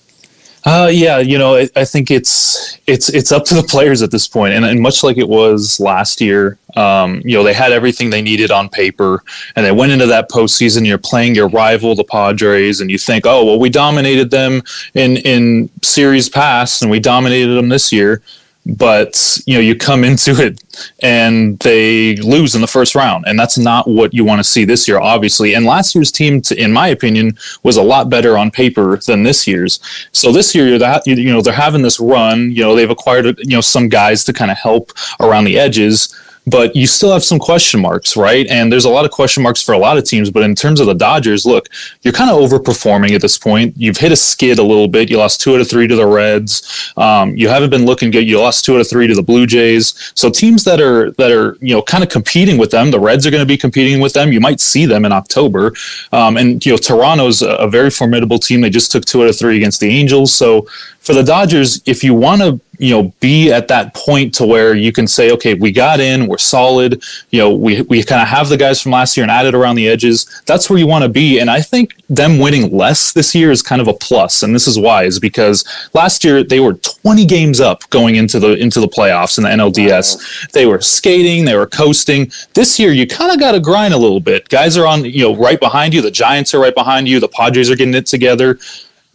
[0.65, 4.09] Uh, yeah, you know, I, I think it's it's it's up to the players at
[4.11, 7.71] this point, and, and much like it was last year, um, you know, they had
[7.71, 9.23] everything they needed on paper,
[9.55, 10.85] and they went into that postseason.
[10.85, 14.63] You're playing your rival, the Padres, and you think, oh, well, we dominated them
[14.95, 18.21] in in series past, and we dominated them this year.
[18.65, 20.62] But you know, you come into it
[21.01, 24.65] and they lose in the first round, and that's not what you want to see
[24.65, 25.54] this year, obviously.
[25.54, 29.47] And last year's team, in my opinion, was a lot better on paper than this
[29.47, 29.80] year's.
[30.12, 32.51] So this year, that you know, they're having this run.
[32.51, 36.13] You know, they've acquired you know some guys to kind of help around the edges.
[36.47, 38.45] But you still have some question marks, right?
[38.47, 40.29] And there's a lot of question marks for a lot of teams.
[40.29, 41.69] But in terms of the Dodgers, look,
[42.03, 43.73] you're kind of overperforming at this point.
[43.77, 45.10] You've hit a skid a little bit.
[45.10, 46.93] You lost two out of three to the Reds.
[46.97, 48.27] Um, you haven't been looking good.
[48.27, 50.12] You lost two out of three to the Blue Jays.
[50.15, 53.25] So teams that are that are you know kind of competing with them, the Reds
[53.25, 54.31] are going to be competing with them.
[54.31, 55.73] You might see them in October.
[56.12, 58.62] Um, and you know Toronto's a, a very formidable team.
[58.62, 60.34] They just took two out of three against the Angels.
[60.34, 60.67] So
[61.05, 64.75] for the Dodgers, if you want to, you know, be at that point to where
[64.75, 68.27] you can say, okay, we got in, we're solid, you know, we, we kind of
[68.27, 70.41] have the guys from last year and added around the edges.
[70.45, 71.39] That's where you want to be.
[71.39, 74.43] And I think them winning less this year is kind of a plus.
[74.43, 78.39] And this is why is because last year they were 20 games up going into
[78.39, 80.15] the into the playoffs in the NLDS.
[80.15, 80.47] Wow.
[80.53, 82.31] They were skating, they were coasting.
[82.53, 84.49] This year you kind of got to grind a little bit.
[84.49, 86.01] Guys are on, you know, right behind you.
[86.01, 87.19] The Giants are right behind you.
[87.19, 88.59] The Padres are getting it together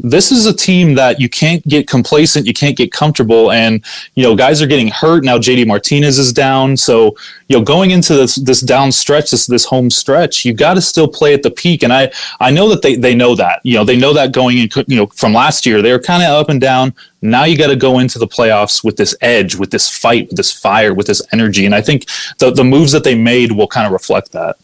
[0.02, 3.84] this is a team that you can't get complacent, you can't get comfortable, and
[4.14, 5.38] you know guys are getting hurt now.
[5.38, 7.16] JD Martinez is down, so
[7.48, 10.80] you know going into this this down stretch, this this home stretch, you got to
[10.80, 11.82] still play at the peak.
[11.82, 12.10] And I
[12.40, 14.96] I know that they they know that you know they know that going in you
[14.96, 16.94] know from last year they were kind of up and down.
[17.22, 20.36] Now you got to go into the playoffs with this edge, with this fight, with
[20.36, 22.06] this fire, with this energy, and I think
[22.38, 24.56] the the moves that they made will kind of reflect that.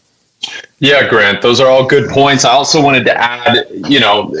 [0.79, 2.45] Yeah, Grant, those are all good points.
[2.45, 4.31] I also wanted to add, you know,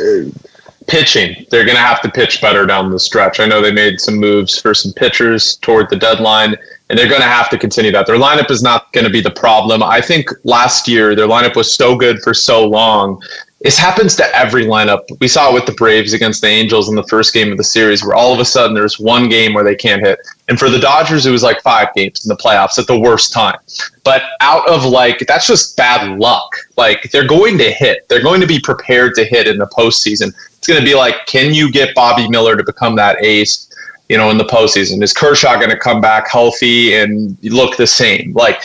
[0.87, 1.45] pitching.
[1.49, 3.39] They're going to have to pitch better down the stretch.
[3.39, 6.55] I know they made some moves for some pitchers toward the deadline,
[6.89, 8.07] and they're going to have to continue that.
[8.07, 9.83] Their lineup is not going to be the problem.
[9.83, 13.21] I think last year their lineup was so good for so long
[13.61, 15.01] this happens to every lineup.
[15.19, 17.63] We saw it with the Braves against the Angels in the first game of the
[17.63, 20.19] series, where all of a sudden there's one game where they can't hit.
[20.47, 23.33] And for the Dodgers, it was like five games in the playoffs at the worst
[23.33, 23.57] time.
[24.03, 26.49] But out of like, that's just bad luck.
[26.77, 30.33] Like, they're going to hit, they're going to be prepared to hit in the postseason.
[30.67, 33.73] It's going to be like, can you get Bobby Miller to become that ace?
[34.09, 37.87] You know, in the postseason, is Kershaw going to come back healthy and look the
[37.87, 38.33] same?
[38.33, 38.63] Like,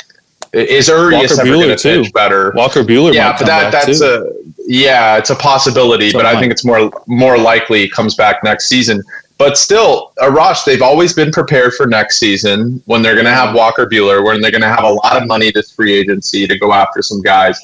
[0.52, 2.52] is Urias ever going to pitch better?
[2.56, 4.04] Walker Buehler, yeah, but that that's too.
[4.04, 8.42] a yeah, it's a possibility, so but I think it's more more likely comes back
[8.42, 9.00] next season.
[9.38, 13.54] But still, Arash, they've always been prepared for next season when they're going to have
[13.54, 16.58] Walker Buehler, when they're going to have a lot of money this free agency to
[16.58, 17.60] go after some guys.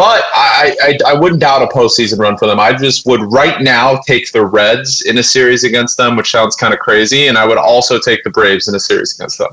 [0.00, 2.58] But I, I, I wouldn't doubt a postseason run for them.
[2.58, 6.56] I just would right now take the Reds in a series against them, which sounds
[6.56, 9.50] kind of crazy, and I would also take the Braves in a series against them.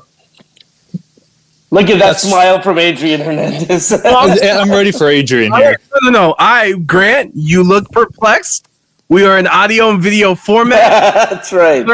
[1.69, 3.91] Look at that That's, smile from Adrian Hernandez.
[4.05, 5.81] I'm ready for Adrian here.
[6.01, 6.35] No, no, no.
[6.39, 8.69] I Grant, you look perplexed.
[9.09, 10.79] We are in audio and video format.
[11.29, 11.85] That's right.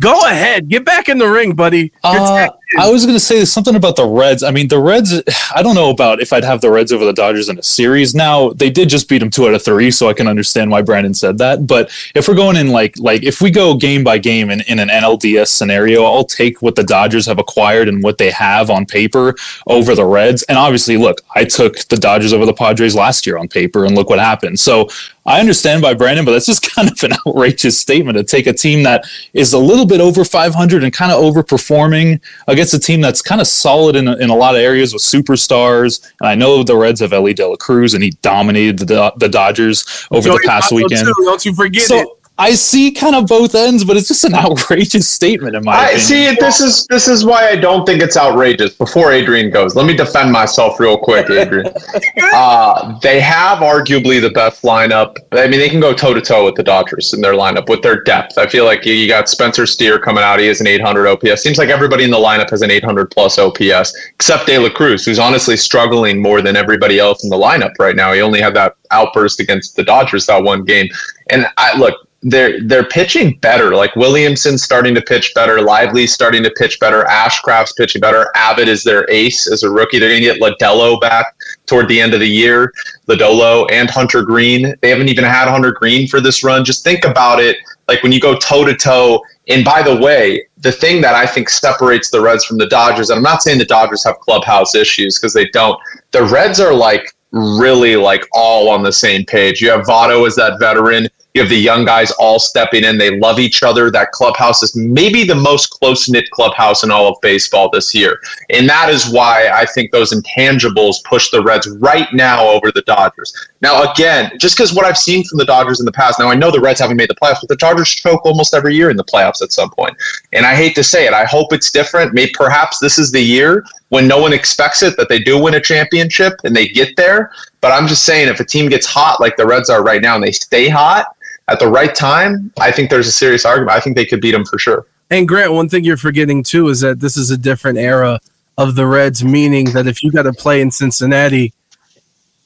[0.00, 1.92] Go ahead, get back in the ring, buddy.
[2.02, 4.42] Uh, I was going to say something about the Reds.
[4.42, 5.22] I mean, the Reds.
[5.54, 8.14] I don't know about if I'd have the Reds over the Dodgers in a series.
[8.14, 10.82] Now they did just beat them two out of three, so I can understand why
[10.82, 11.66] Brandon said that.
[11.66, 14.78] But if we're going in like like if we go game by game in, in
[14.78, 18.86] an NLDS scenario, I'll take what the Dodgers have acquired and what they have on
[18.86, 19.34] paper
[19.66, 20.42] over the Reds.
[20.44, 23.94] And obviously, look, I took the Dodgers over the Padres last year on paper, and
[23.94, 24.58] look what happened.
[24.60, 24.88] So
[25.26, 28.52] I understand by Brandon, but that's just kind of an outrageous statement to take a
[28.52, 33.00] team that is a little bit over 500 and kind of overperforming against a team
[33.00, 36.10] that's kind of solid in, in a lot of areas with superstars.
[36.20, 39.28] And I know the Reds have Elly De La Cruz, and he dominated the, the
[39.28, 41.06] Dodgers over Joey the past weekend.
[41.06, 42.08] Too, don't you forget so, it.
[42.36, 45.84] I see kind of both ends, but it's just an outrageous statement in my I
[45.90, 46.00] opinion.
[46.00, 46.36] see.
[46.40, 48.74] This is this is why I don't think it's outrageous.
[48.74, 51.72] Before Adrian goes, let me defend myself real quick, Adrian.
[52.34, 55.16] uh, they have arguably the best lineup.
[55.30, 57.82] I mean, they can go toe to toe with the Dodgers in their lineup with
[57.82, 58.36] their depth.
[58.36, 60.40] I feel like you, you got Spencer Steer coming out.
[60.40, 61.42] He has an 800 OPS.
[61.42, 65.04] Seems like everybody in the lineup has an 800 plus OPS, except De La Cruz,
[65.04, 68.12] who's honestly struggling more than everybody else in the lineup right now.
[68.12, 70.88] He only had that outburst against the Dodgers that one game.
[71.30, 73.74] And I look, they're they're pitching better.
[73.74, 78.30] Like Williamson's starting to pitch better, Lively's starting to pitch better, Ashcraft's pitching better.
[78.34, 79.98] Abbott is their ace as a rookie.
[79.98, 82.72] They're going to get Lodolo back toward the end of the year.
[83.06, 84.74] Lodolo and Hunter Greene.
[84.80, 86.64] They haven't even had Hunter Greene for this run.
[86.64, 87.58] Just think about it.
[87.88, 89.22] Like when you go toe to toe.
[89.48, 93.10] And by the way, the thing that I think separates the Reds from the Dodgers,
[93.10, 95.78] and I'm not saying the Dodgers have clubhouse issues because they don't.
[96.12, 99.60] The Reds are like really like all on the same page.
[99.60, 101.08] You have Votto as that veteran.
[101.34, 102.96] You have the young guys all stepping in.
[102.96, 103.90] They love each other.
[103.90, 108.20] That clubhouse is maybe the most close knit clubhouse in all of baseball this year.
[108.50, 112.82] And that is why I think those intangibles push the Reds right now over the
[112.82, 113.34] Dodgers.
[113.62, 116.36] Now, again, just because what I've seen from the Dodgers in the past, now I
[116.36, 118.96] know the Reds haven't made the playoffs, but the Dodgers choke almost every year in
[118.96, 119.96] the playoffs at some point.
[120.32, 121.14] And I hate to say it.
[121.14, 122.14] I hope it's different.
[122.14, 125.54] Maybe perhaps this is the year when no one expects it that they do win
[125.54, 127.32] a championship and they get there.
[127.60, 130.14] But I'm just saying, if a team gets hot like the Reds are right now
[130.14, 131.08] and they stay hot,
[131.48, 133.76] at the right time, I think there's a serious argument.
[133.76, 134.86] I think they could beat them for sure.
[135.10, 138.18] And Grant, one thing you're forgetting too is that this is a different era
[138.56, 141.52] of the Reds, meaning that if you got to play in Cincinnati,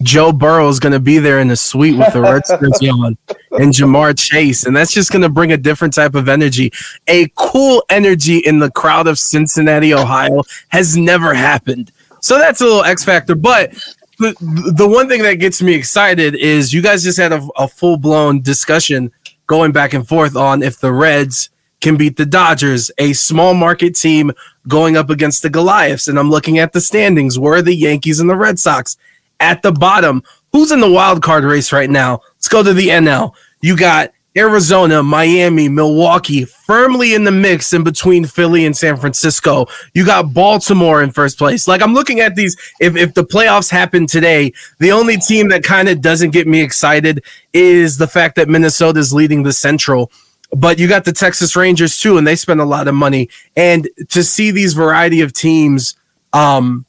[0.02, 3.18] Joe Burrow is going to be there in the suite with the Reds on
[3.52, 4.64] and Ja'Marr Chase.
[4.64, 6.72] And that's just going to bring a different type of energy.
[7.08, 11.90] A cool energy in the crowd of Cincinnati, Ohio has never happened.
[12.20, 13.34] So that's a little X factor.
[13.34, 13.74] But
[14.18, 17.96] the, one thing that gets me excited is you guys just had a, a full
[17.96, 19.12] blown discussion
[19.46, 21.50] going back and forth on if the Reds
[21.80, 24.32] can beat the Dodgers, a small market team
[24.66, 26.08] going up against the Goliaths.
[26.08, 27.38] And I'm looking at the standings.
[27.38, 28.96] Where are the Yankees and the Red Sox?
[29.40, 30.22] at the bottom.
[30.52, 32.20] Who's in the wild card race right now?
[32.34, 33.34] Let's go to the NL.
[33.60, 39.66] You got Arizona, Miami, Milwaukee firmly in the mix in between Philly and San Francisco.
[39.94, 41.66] You got Baltimore in first place.
[41.66, 45.64] Like I'm looking at these if if the playoffs happen today, the only team that
[45.64, 50.12] kind of doesn't get me excited is the fact that Minnesota is leading the Central.
[50.52, 53.88] But you got the Texas Rangers too and they spend a lot of money and
[54.10, 55.96] to see these variety of teams
[56.32, 56.86] um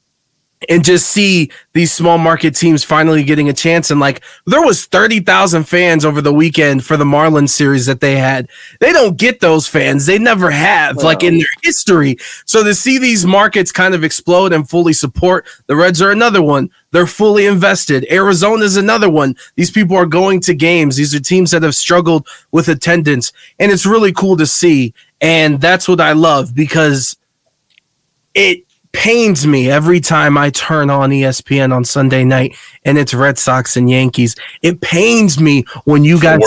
[0.67, 4.85] and just see these small market teams finally getting a chance and like there was
[4.87, 8.49] 30,000 fans over the weekend for the Marlins series that they had.
[8.81, 10.05] They don't get those fans.
[10.05, 11.03] They never have wow.
[11.03, 12.17] like in their history.
[12.45, 16.41] So to see these markets kind of explode and fully support the Reds are another
[16.41, 16.69] one.
[16.91, 18.05] They're fully invested.
[18.11, 19.35] Arizona is another one.
[19.55, 20.97] These people are going to games.
[20.97, 25.61] These are teams that have struggled with attendance and it's really cool to see and
[25.61, 27.17] that's what I love because
[28.33, 33.37] it pains me every time I turn on ESPN on Sunday night and it's Red
[33.37, 34.35] Sox and Yankees.
[34.61, 36.39] It pains me when you guys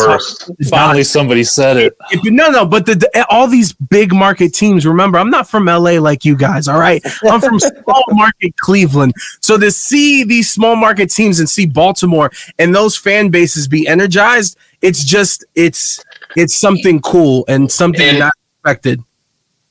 [0.68, 1.96] finally somebody said it.
[2.24, 4.84] No, no, but the, the, all these big market teams.
[4.86, 6.66] Remember, I'm not from LA like you guys.
[6.68, 9.14] All right, I'm from small market Cleveland.
[9.40, 13.86] So to see these small market teams and see Baltimore and those fan bases be
[13.86, 16.04] energized, it's just it's
[16.36, 18.32] it's something cool and something and- not
[18.64, 19.02] expected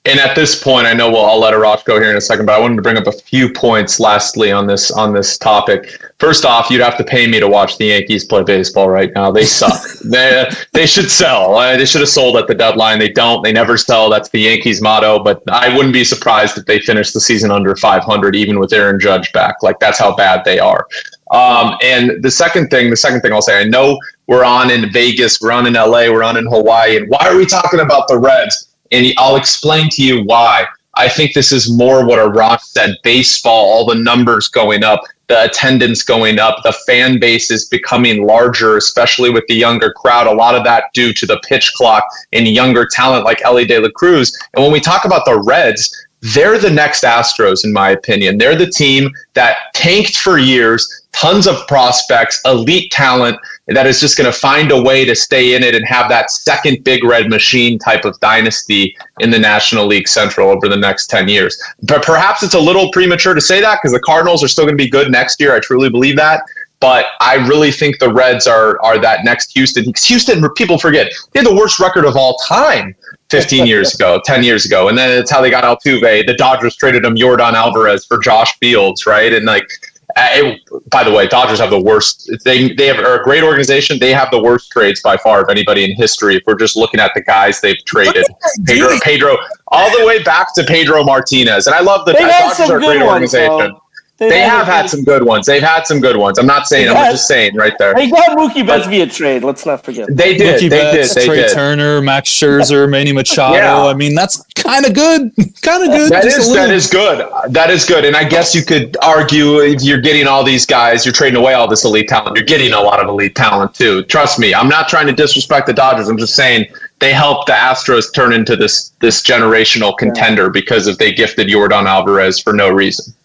[0.05, 2.47] and at this point, I know we'll I'll let Arash go here in a second,
[2.47, 6.01] but I wanted to bring up a few points lastly on this on this topic.
[6.17, 9.31] First off, you'd have to pay me to watch the Yankees play baseball right now.
[9.31, 9.79] They suck.
[10.05, 11.55] they they should sell.
[11.55, 12.97] Uh, they should have sold at the deadline.
[12.97, 13.43] They don't.
[13.43, 14.09] They never sell.
[14.09, 15.23] That's the Yankees motto.
[15.23, 18.99] But I wouldn't be surprised if they finish the season under 500, even with Aaron
[18.99, 19.61] Judge back.
[19.61, 20.87] Like that's how bad they are.
[21.29, 24.91] Um, and the second thing, the second thing I'll say, I know we're on in
[24.91, 28.07] Vegas, we're on in LA, we're on in Hawaii, and why are we talking about
[28.07, 28.70] the Reds?
[28.91, 30.65] And I'll explain to you why.
[30.95, 35.45] I think this is more what Arash said baseball, all the numbers going up, the
[35.45, 40.27] attendance going up, the fan base is becoming larger, especially with the younger crowd.
[40.27, 43.79] A lot of that due to the pitch clock and younger talent like Elly De
[43.79, 44.37] La Cruz.
[44.53, 48.37] And when we talk about the Reds, they're the next Astros, in my opinion.
[48.37, 54.17] They're the team that tanked for years, tons of prospects, elite talent that is just
[54.17, 57.29] going to find a way to stay in it and have that second big red
[57.29, 61.61] machine type of dynasty in the National League Central over the next 10 years.
[61.83, 64.77] But perhaps it's a little premature to say that because the Cardinals are still going
[64.77, 65.55] to be good next year.
[65.55, 66.43] I truly believe that.
[66.79, 69.93] But I really think the Reds are are that next Houston.
[69.95, 72.95] Houston, people forget, they had the worst record of all time
[73.29, 74.89] 15 years ago, 10 years ago.
[74.89, 76.25] And then it's how they got Altuve.
[76.25, 79.31] The Dodgers traded him Yordan Alvarez for Josh Fields, right?
[79.31, 79.69] And like
[80.15, 82.29] Uh, it, by the way, Dodgers have the worst.
[82.43, 83.99] They they have are a great organization.
[83.99, 86.35] They have the worst trades by far of anybody in history.
[86.35, 88.25] If we're just looking at the guys they've traded,
[88.65, 92.77] Pedro, Pedro, all the way back to Pedro Martinez, and I love the Dodgers are
[92.77, 93.75] a great organization.
[94.21, 95.47] They, they have had some good ones.
[95.47, 96.37] They've had some good ones.
[96.37, 96.89] I'm not saying.
[96.89, 97.95] I'm just saying right there.
[97.95, 99.43] They got Mookie Betts via trade.
[99.43, 100.15] Let's not forget.
[100.15, 100.61] They did.
[100.61, 101.21] Mookie they Betts, did.
[101.23, 101.53] They Trea did.
[101.55, 103.55] Turner, Max Scherzer, Manny Machado.
[103.55, 103.83] Yeah.
[103.83, 105.31] I mean, that's kind of good.
[105.63, 106.11] kind of good.
[106.11, 107.27] That is that is good.
[107.49, 108.05] That is good.
[108.05, 111.55] And I guess you could argue if you're getting all these guys, you're trading away
[111.55, 112.37] all this elite talent.
[112.37, 114.03] You're getting a lot of elite talent too.
[114.03, 114.53] Trust me.
[114.53, 116.09] I'm not trying to disrespect the Dodgers.
[116.09, 116.67] I'm just saying
[116.99, 120.49] they helped the Astros turn into this this generational contender yeah.
[120.53, 123.15] because if they gifted Yordan Alvarez for no reason.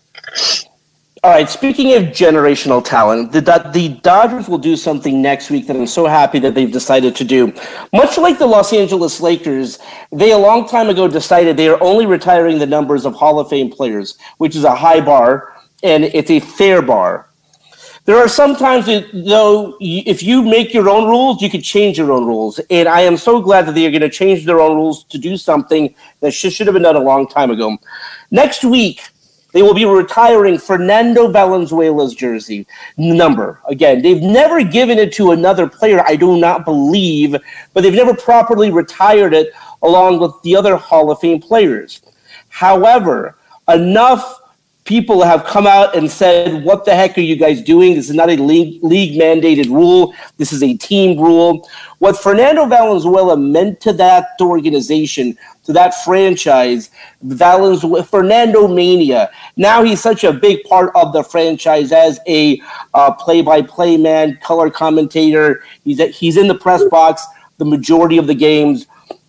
[1.27, 3.41] All right, speaking of generational talent, the,
[3.73, 7.25] the Dodgers will do something next week that I'm so happy that they've decided to
[7.25, 7.53] do.
[7.93, 9.81] Much like the Los Angeles Lakers,
[10.13, 13.49] they a long time ago decided they are only retiring the numbers of Hall of
[13.49, 17.29] Fame players, which is a high bar and it's a fair bar.
[18.05, 22.25] There are sometimes, though, if you make your own rules, you can change your own
[22.25, 22.61] rules.
[22.71, 25.19] And I am so glad that they are going to change their own rules to
[25.19, 27.77] do something that should have been done a long time ago.
[28.31, 29.01] Next week,
[29.57, 32.67] they will be retiring Fernando Valenzuela's jersey
[32.99, 33.59] number.
[33.67, 37.35] Again, they've never given it to another player, I do not believe,
[37.73, 42.03] but they've never properly retired it along with the other Hall of Fame players.
[42.51, 44.43] However, enough
[44.87, 47.95] people have come out and said, "What the heck are you guys doing?
[47.95, 50.15] This is not a league league mandated rule.
[50.39, 51.69] This is a team rule."
[51.99, 56.91] What Fernando Valenzuela meant to that organization, to that franchise,
[57.23, 59.31] Valenzuela, Fernando Mania.
[59.57, 62.61] Now he's such a big part of the franchise as a
[62.95, 65.63] uh, play-by-play man, color commentator.
[65.85, 67.27] He's he's in the press box
[67.59, 68.87] the majority of the games.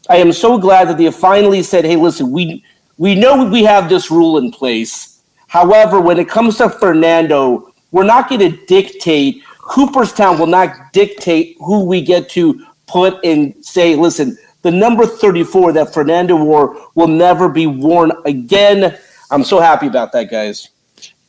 [0.10, 2.64] I am so glad that they finally said, "Hey, listen, we
[2.98, 5.07] we know we have this rule in place."
[5.48, 9.44] However, when it comes to Fernando, we're not going to dictate.
[9.60, 15.74] Cooperstown will not dictate who we get to put and say, listen, the number 34
[15.74, 18.98] that Fernando wore will never be worn again.
[19.32, 20.70] I'm so happy about that, guys.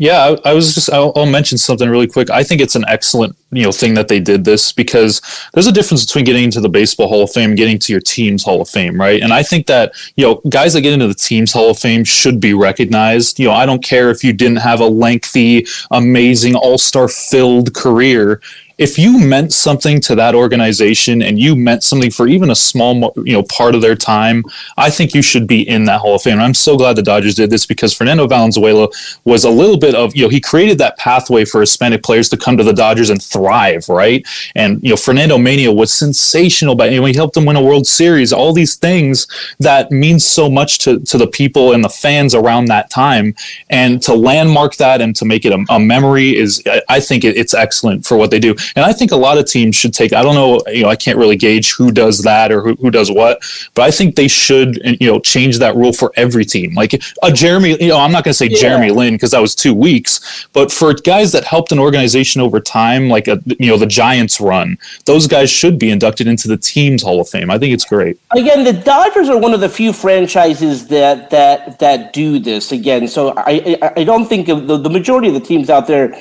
[0.00, 2.30] Yeah, I, I was just I'll, I'll, mention something really quick.
[2.30, 5.20] I think it's an excellent you know thing that they did this because
[5.52, 8.00] there's a difference between getting into the baseball Hall of Fame and getting to your
[8.00, 9.20] team's Hall of Fame, right?
[9.20, 12.04] And I think that you know guys that get into the team's Hall of Fame
[12.04, 13.40] should be recognized.
[13.40, 17.74] You know, I don't care if you didn't have a lengthy, amazing, all star filled
[17.74, 18.40] career
[18.78, 23.12] if you meant something to that organization and you meant something for even a small
[23.24, 24.44] you know part of their time,
[24.76, 26.34] I think you should be in that Hall of Fame.
[26.34, 28.88] And I'm so glad the Dodgers did this because Fernando Valenzuela
[29.24, 32.36] was a little bit of you know he created that pathway for Hispanic players to
[32.36, 34.24] come to the Dodgers and thrive, right?
[34.54, 37.86] And you know Fernando Mania was sensational, but you he helped them win a World
[37.86, 38.32] Series.
[38.32, 39.26] All these things
[39.58, 43.34] that means so much to to the people and the fans around that time,
[43.70, 47.36] and to landmark that and to make it a, a memory is I think it,
[47.36, 48.54] it's excellent for what they do.
[48.76, 50.96] And I think a lot of teams should take, I don't know, you know, I
[50.96, 53.42] can't really gauge who does that or who, who does what,
[53.74, 56.74] but I think they should, you know, change that rule for every team.
[56.74, 58.58] Like a Jeremy, you know, I'm not going to say yeah.
[58.58, 62.60] Jeremy Lin because that was two weeks, but for guys that helped an organization over
[62.60, 66.56] time, like a, you know, the Giants run, those guys should be inducted into the
[66.56, 67.50] team's Hall of Fame.
[67.50, 68.18] I think it's great.
[68.32, 73.08] Again, the Dodgers are one of the few franchises that, that, that do this again.
[73.08, 76.14] So I, I, I don't think the, the majority of the teams out there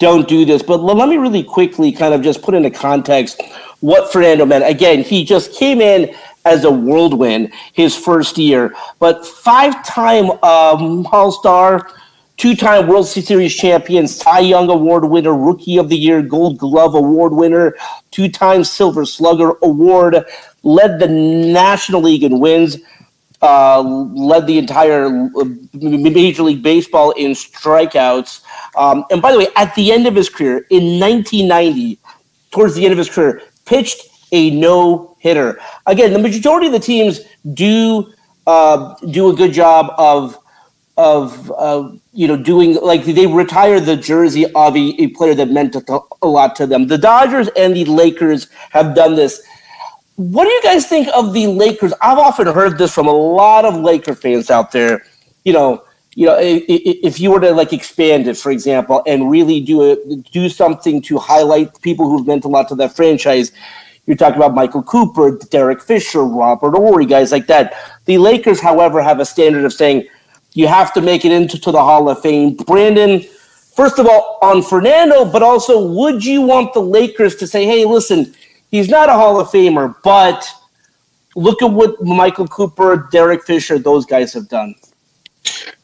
[0.00, 0.62] don't do this.
[0.62, 3.40] But let me really quickly kind of just put into context
[3.80, 4.64] what Fernando meant.
[4.64, 11.90] Again, he just came in as a whirlwind his first year, but five-time um, All-Star,
[12.38, 17.34] two-time World Series champion, Cy Young Award winner, Rookie of the Year, Gold Glove Award
[17.34, 17.76] winner,
[18.10, 20.24] two-time Silver Slugger Award,
[20.62, 22.78] led the National League in wins.
[23.42, 23.80] Uh,
[24.14, 28.42] led the entire uh, Major League Baseball in strikeouts.
[28.76, 31.98] Um, and by the way, at the end of his career in 1990,
[32.50, 35.58] towards the end of his career, pitched a no hitter.
[35.86, 37.20] Again, the majority of the teams
[37.54, 38.12] do
[38.46, 40.38] uh, do a good job of
[40.96, 45.50] of uh, you know doing like they retire the jersey of a, a player that
[45.50, 46.86] meant a, a lot to them.
[46.86, 49.42] The Dodgers and the Lakers have done this.
[50.20, 51.94] What do you guys think of the Lakers?
[52.02, 55.06] I've often heard this from a lot of Laker fans out there.
[55.44, 55.82] You know,
[56.14, 60.30] you know, if you were to like expand it, for example, and really do it,
[60.30, 63.52] do something to highlight people who've meant a lot to that franchise.
[64.04, 67.72] You're talking about Michael Cooper, Derek Fisher, Robert Horry, guys like that.
[68.04, 70.06] The Lakers, however, have a standard of saying
[70.52, 72.56] you have to make it into to the Hall of Fame.
[72.56, 73.22] Brandon,
[73.74, 77.86] first of all, on Fernando, but also, would you want the Lakers to say, "Hey,
[77.86, 78.34] listen,
[78.70, 80.48] he's not a Hall of Famer, but
[81.36, 84.74] look at what Michael Cooper, Derek Fisher, those guys have done."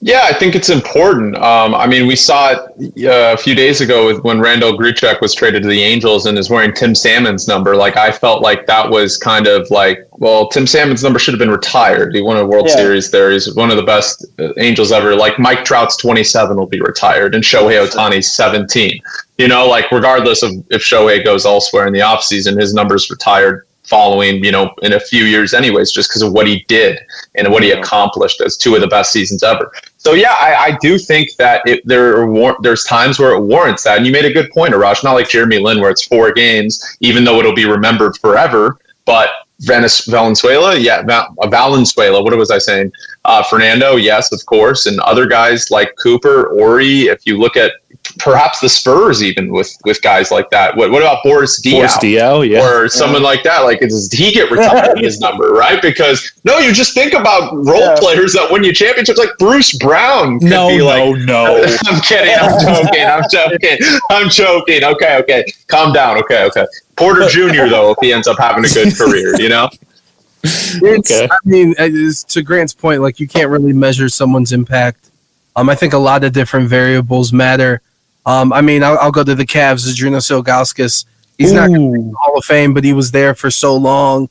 [0.01, 1.37] Yeah, I think it's important.
[1.37, 5.21] Um, I mean, we saw it uh, a few days ago with when Randal Grichuk
[5.21, 7.75] was traded to the Angels and is wearing Tim Salmon's number.
[7.75, 11.39] Like, I felt like that was kind of like, well, Tim Salmon's number should have
[11.39, 12.15] been retired.
[12.15, 12.77] He won a World yeah.
[12.77, 13.31] Series there.
[13.33, 15.17] He's one of the best uh, Angels ever.
[15.17, 19.01] Like, Mike Trout's 27 will be retired and Shohei Ohtani's 17.
[19.39, 23.66] You know, like, regardless of if Shohei goes elsewhere in the offseason, his number's retired
[23.87, 26.99] following, you know, in a few years, anyways, just because of what he did
[27.35, 29.73] and what he accomplished as two of the best seasons ever.
[29.97, 33.41] So yeah, I, I do think that it, there are war- there's times where it
[33.41, 35.03] warrants that, and you made a good point, Arash.
[35.03, 38.79] Not like Jeremy Lin, where it's four games, even though it'll be remembered forever.
[39.05, 39.31] But
[39.61, 42.23] Venice, Valenzuela, yeah, Val- Valenzuela.
[42.23, 42.93] What was I saying?
[43.25, 47.03] Uh, Fernando, yes, of course, and other guys like Cooper, Horry.
[47.05, 47.73] If you look at
[48.19, 50.77] perhaps the Spurs even with with guys like that.
[50.77, 51.73] What what about Boris Diaw?
[51.73, 53.61] Boris Diaw, yeah, or someone like that.
[53.61, 55.81] Like, does he get retired his number, right?
[55.81, 57.97] Because no, you just think about role yeah.
[57.99, 60.39] players that win you championships, like Bruce Brown.
[60.43, 61.65] no, no, like, no.
[61.87, 62.35] I'm kidding.
[62.39, 63.05] I'm joking.
[63.05, 63.79] I'm joking.
[64.11, 64.85] I'm joking.
[64.85, 65.45] Okay, okay.
[65.69, 66.19] Calm down.
[66.19, 66.67] Okay, okay.
[66.97, 67.69] Porter Jr.
[67.69, 69.69] though, if he ends up having a good career, you know.
[70.43, 71.29] It's, okay.
[71.31, 75.11] I mean, to Grant's point, like you can't really measure someone's impact.
[75.57, 77.81] Um, I think a lot of different variables matter.
[78.27, 79.87] Um, I mean, I'll, I'll, go to the Cavs.
[79.87, 81.07] Zydrunas Ilgauskas.
[81.39, 81.55] He's Ooh.
[81.55, 84.29] not in the Hall of Fame, but he was there for so long.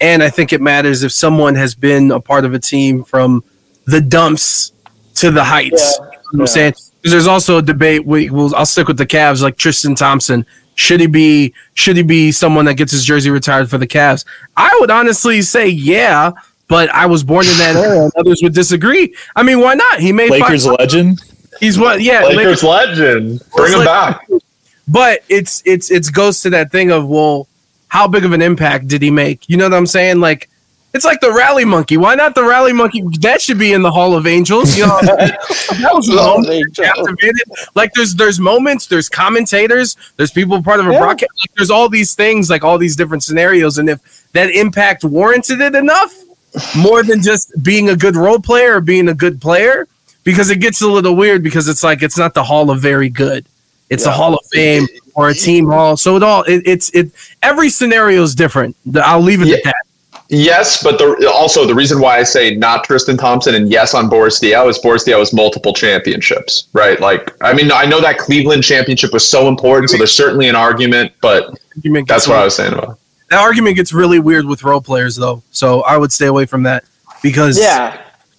[0.00, 3.44] And I think it matters if someone has been a part of a team from
[3.86, 4.72] the dumps
[5.14, 5.98] to the heights.
[5.98, 6.06] Yeah.
[6.32, 8.04] You know I'm saying because there's also a debate.
[8.04, 10.44] We, we'll, I'll stick with the Cavs, like Tristan Thompson.
[10.74, 14.26] Should he be should he be someone that gets his jersey retired for the Cavs?
[14.56, 16.32] I would honestly say yeah,
[16.68, 19.14] but I was born in that era, and others would disagree.
[19.34, 20.00] I mean, why not?
[20.00, 21.20] He made Lakers five, legend.
[21.60, 22.00] He's what?
[22.02, 23.42] Yeah, Lakers legend.
[23.54, 24.26] Bring him back.
[24.88, 27.48] But it's it's it's goes to that thing of well,
[27.88, 29.48] how big of an impact did he make?
[29.48, 30.20] You know what I'm saying?
[30.20, 30.48] Like
[30.94, 31.96] it's like the rally monkey.
[31.96, 33.02] Why not the rally monkey?
[33.20, 34.78] That should be in the Hall of Angels.
[34.78, 37.42] You know, that was a moment that captivated.
[37.74, 41.00] Like there's there's moments, there's commentators, there's people part of a Yeah.
[41.00, 41.32] broadcast.
[41.42, 45.60] Like there's all these things, like all these different scenarios, and if that impact warranted
[45.60, 46.14] it enough,
[46.76, 49.86] more than just being a good role player or being a good player,
[50.26, 53.08] because it gets a little weird because it's like it's not the Hall of Very
[53.08, 53.46] Good.
[53.88, 55.96] It's a Hall of Fame or a team hall.
[55.96, 57.12] So it all it, it's it
[57.42, 58.76] every scenario is different.
[58.96, 59.56] I'll leave it Yeah.
[59.56, 59.74] at that.
[60.28, 64.08] Yes, but the, also the reason why I say not Tristan Thompson and yes on
[64.08, 66.98] Boris Diaw is Boris Diaw has multiple championships, right?
[67.00, 70.56] Like, I mean, I know that Cleveland championship was so important, so there's certainly an
[70.56, 72.98] argument, but Argument that's gets what I was saying about.
[73.30, 75.44] That argument gets really weird with role players though.
[75.52, 76.82] So I would stay away from that
[77.22, 77.96] because Yeah,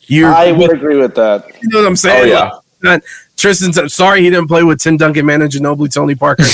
[0.08, 1.46] you're I would agree with that.
[1.62, 2.18] you know what I'm saying?
[2.18, 2.52] Oh saying?
[2.84, 3.04] yeah, Like,
[3.36, 6.44] Tristan's sorry he didn't play with Tim Duncan, Manu Ginobili, Tony Parker.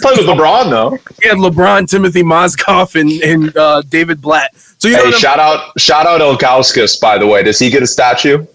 [0.00, 0.90] played with LeBron though.
[1.22, 4.50] he had LeBron, Timofey Mozgov, and and uh, David Blatt.
[4.78, 7.42] So you know Hey, what shout out, shout out Ilgauskas, by the way.
[7.42, 8.46] Does he get a statue?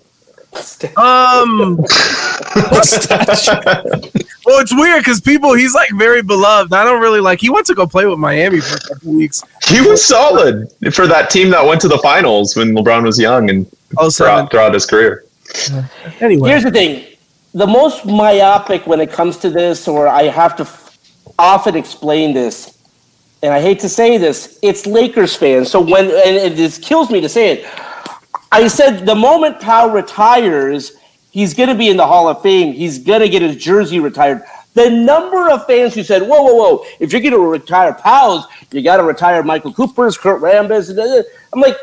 [0.98, 1.86] I'm- um.
[4.48, 6.74] well, it's weird because people he's like very beloved.
[6.74, 7.42] I don't really like.
[7.42, 9.44] He went to go play with Miami for a couple weeks.
[9.68, 13.50] He was solid for that team that went to the finals when LeBron was young
[13.50, 13.66] and
[13.98, 14.48] Oh, seven.
[14.48, 15.26] throughout, throughout his career.
[16.22, 17.06] Anyway, Here's the thing:
[17.54, 20.98] the most myopic when it comes to this, or I have to f-
[21.38, 22.78] often explain this,
[23.44, 25.70] and I hate to say this, it's Lakers fans.
[25.70, 27.66] So when and it just kills me to say it,
[28.52, 30.94] I said the moment Powell retires,
[31.32, 32.74] he's going to be in the Hall of Fame.
[32.74, 34.44] He's going to get his jersey retired.
[34.74, 36.86] The number of fans who said, "Whoa, whoa, whoa!
[37.00, 41.20] If you're going to retire Powell's, you got to retire Michael Cooper's, Kurt Rambis." Uh,
[41.20, 41.76] uh, I'm like,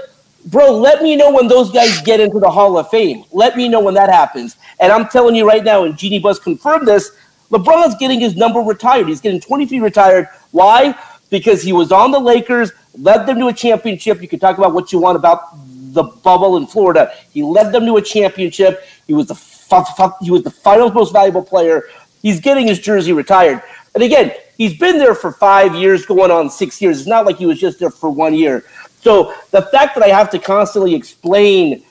[0.46, 3.24] bro, let me know when those guys get into the Hall of Fame.
[3.32, 4.56] Let me know when that happens.
[4.80, 7.10] And I'm telling you right now, and Jeanie Buss confirmed this,
[7.50, 9.08] LeBron's getting his number retired.
[9.08, 10.28] He's getting 23 retired.
[10.50, 10.98] Why?
[11.30, 14.20] Because he was on the Lakers, led them to a championship.
[14.22, 15.40] You can talk about what you want about
[15.92, 17.12] the bubble in Florida.
[17.32, 18.84] He led them to a championship.
[19.06, 19.34] He was the
[20.20, 21.84] he was the finals most valuable player.
[22.22, 23.62] He's getting his jersey retired.
[23.94, 27.00] And again, he's been there for five years, going on six years.
[27.00, 28.64] It's not like he was just there for one year.
[29.00, 31.82] So the fact that I have to constantly explain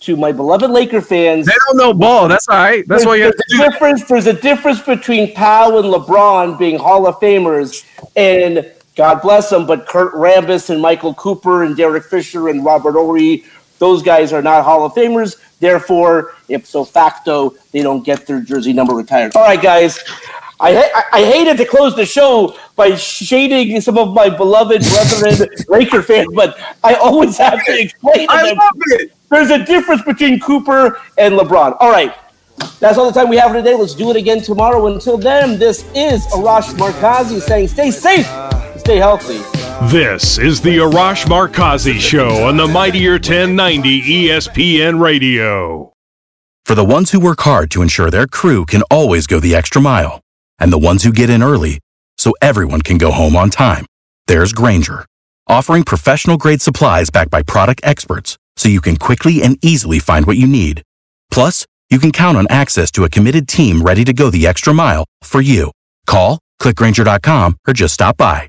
[0.00, 2.26] to my beloved Laker fans they don't know ball.
[2.26, 2.86] That's all right.
[2.88, 3.72] That's why you have to do that.
[3.72, 4.04] difference.
[4.04, 7.84] There's a difference between Powell and LeBron being Hall of Famers,
[8.16, 12.92] and God bless them, but Kurt Rambis and Michael Cooper and Derek Fisher and Robert
[12.92, 13.44] Horry,
[13.78, 15.40] those guys are not Hall of Famers.
[15.60, 19.34] Therefore, ipso facto, they don't get their jersey number retired.
[19.34, 19.98] All right, guys.
[20.60, 25.48] I, ha- I hated to close the show by shading some of my beloved brethren
[25.68, 29.12] Laker fans, but I always have to explain to I them love it.
[29.30, 31.76] there's a difference between Cooper and LeBron.
[31.80, 32.14] All right.
[32.78, 33.74] That's all the time we have for today.
[33.74, 34.86] Let's do it again tomorrow.
[34.86, 38.26] Until then, this is Arash Markazi saying stay safe,
[38.82, 39.38] stay healthy.
[39.92, 45.92] This is the Arash Markazi Show on the Mightier 1090 ESPN Radio.
[46.66, 49.80] For the ones who work hard to ensure their crew can always go the extra
[49.80, 50.20] mile,
[50.58, 51.78] and the ones who get in early
[52.18, 53.86] so everyone can go home on time,
[54.26, 55.06] there's Grainger,
[55.46, 60.26] offering professional grade supplies backed by product experts so you can quickly and easily find
[60.26, 60.82] what you need.
[61.30, 64.74] Plus, you can count on access to a committed team ready to go the extra
[64.74, 65.70] mile for you.
[66.06, 68.48] Call, clickgrainger.com, or just stop by.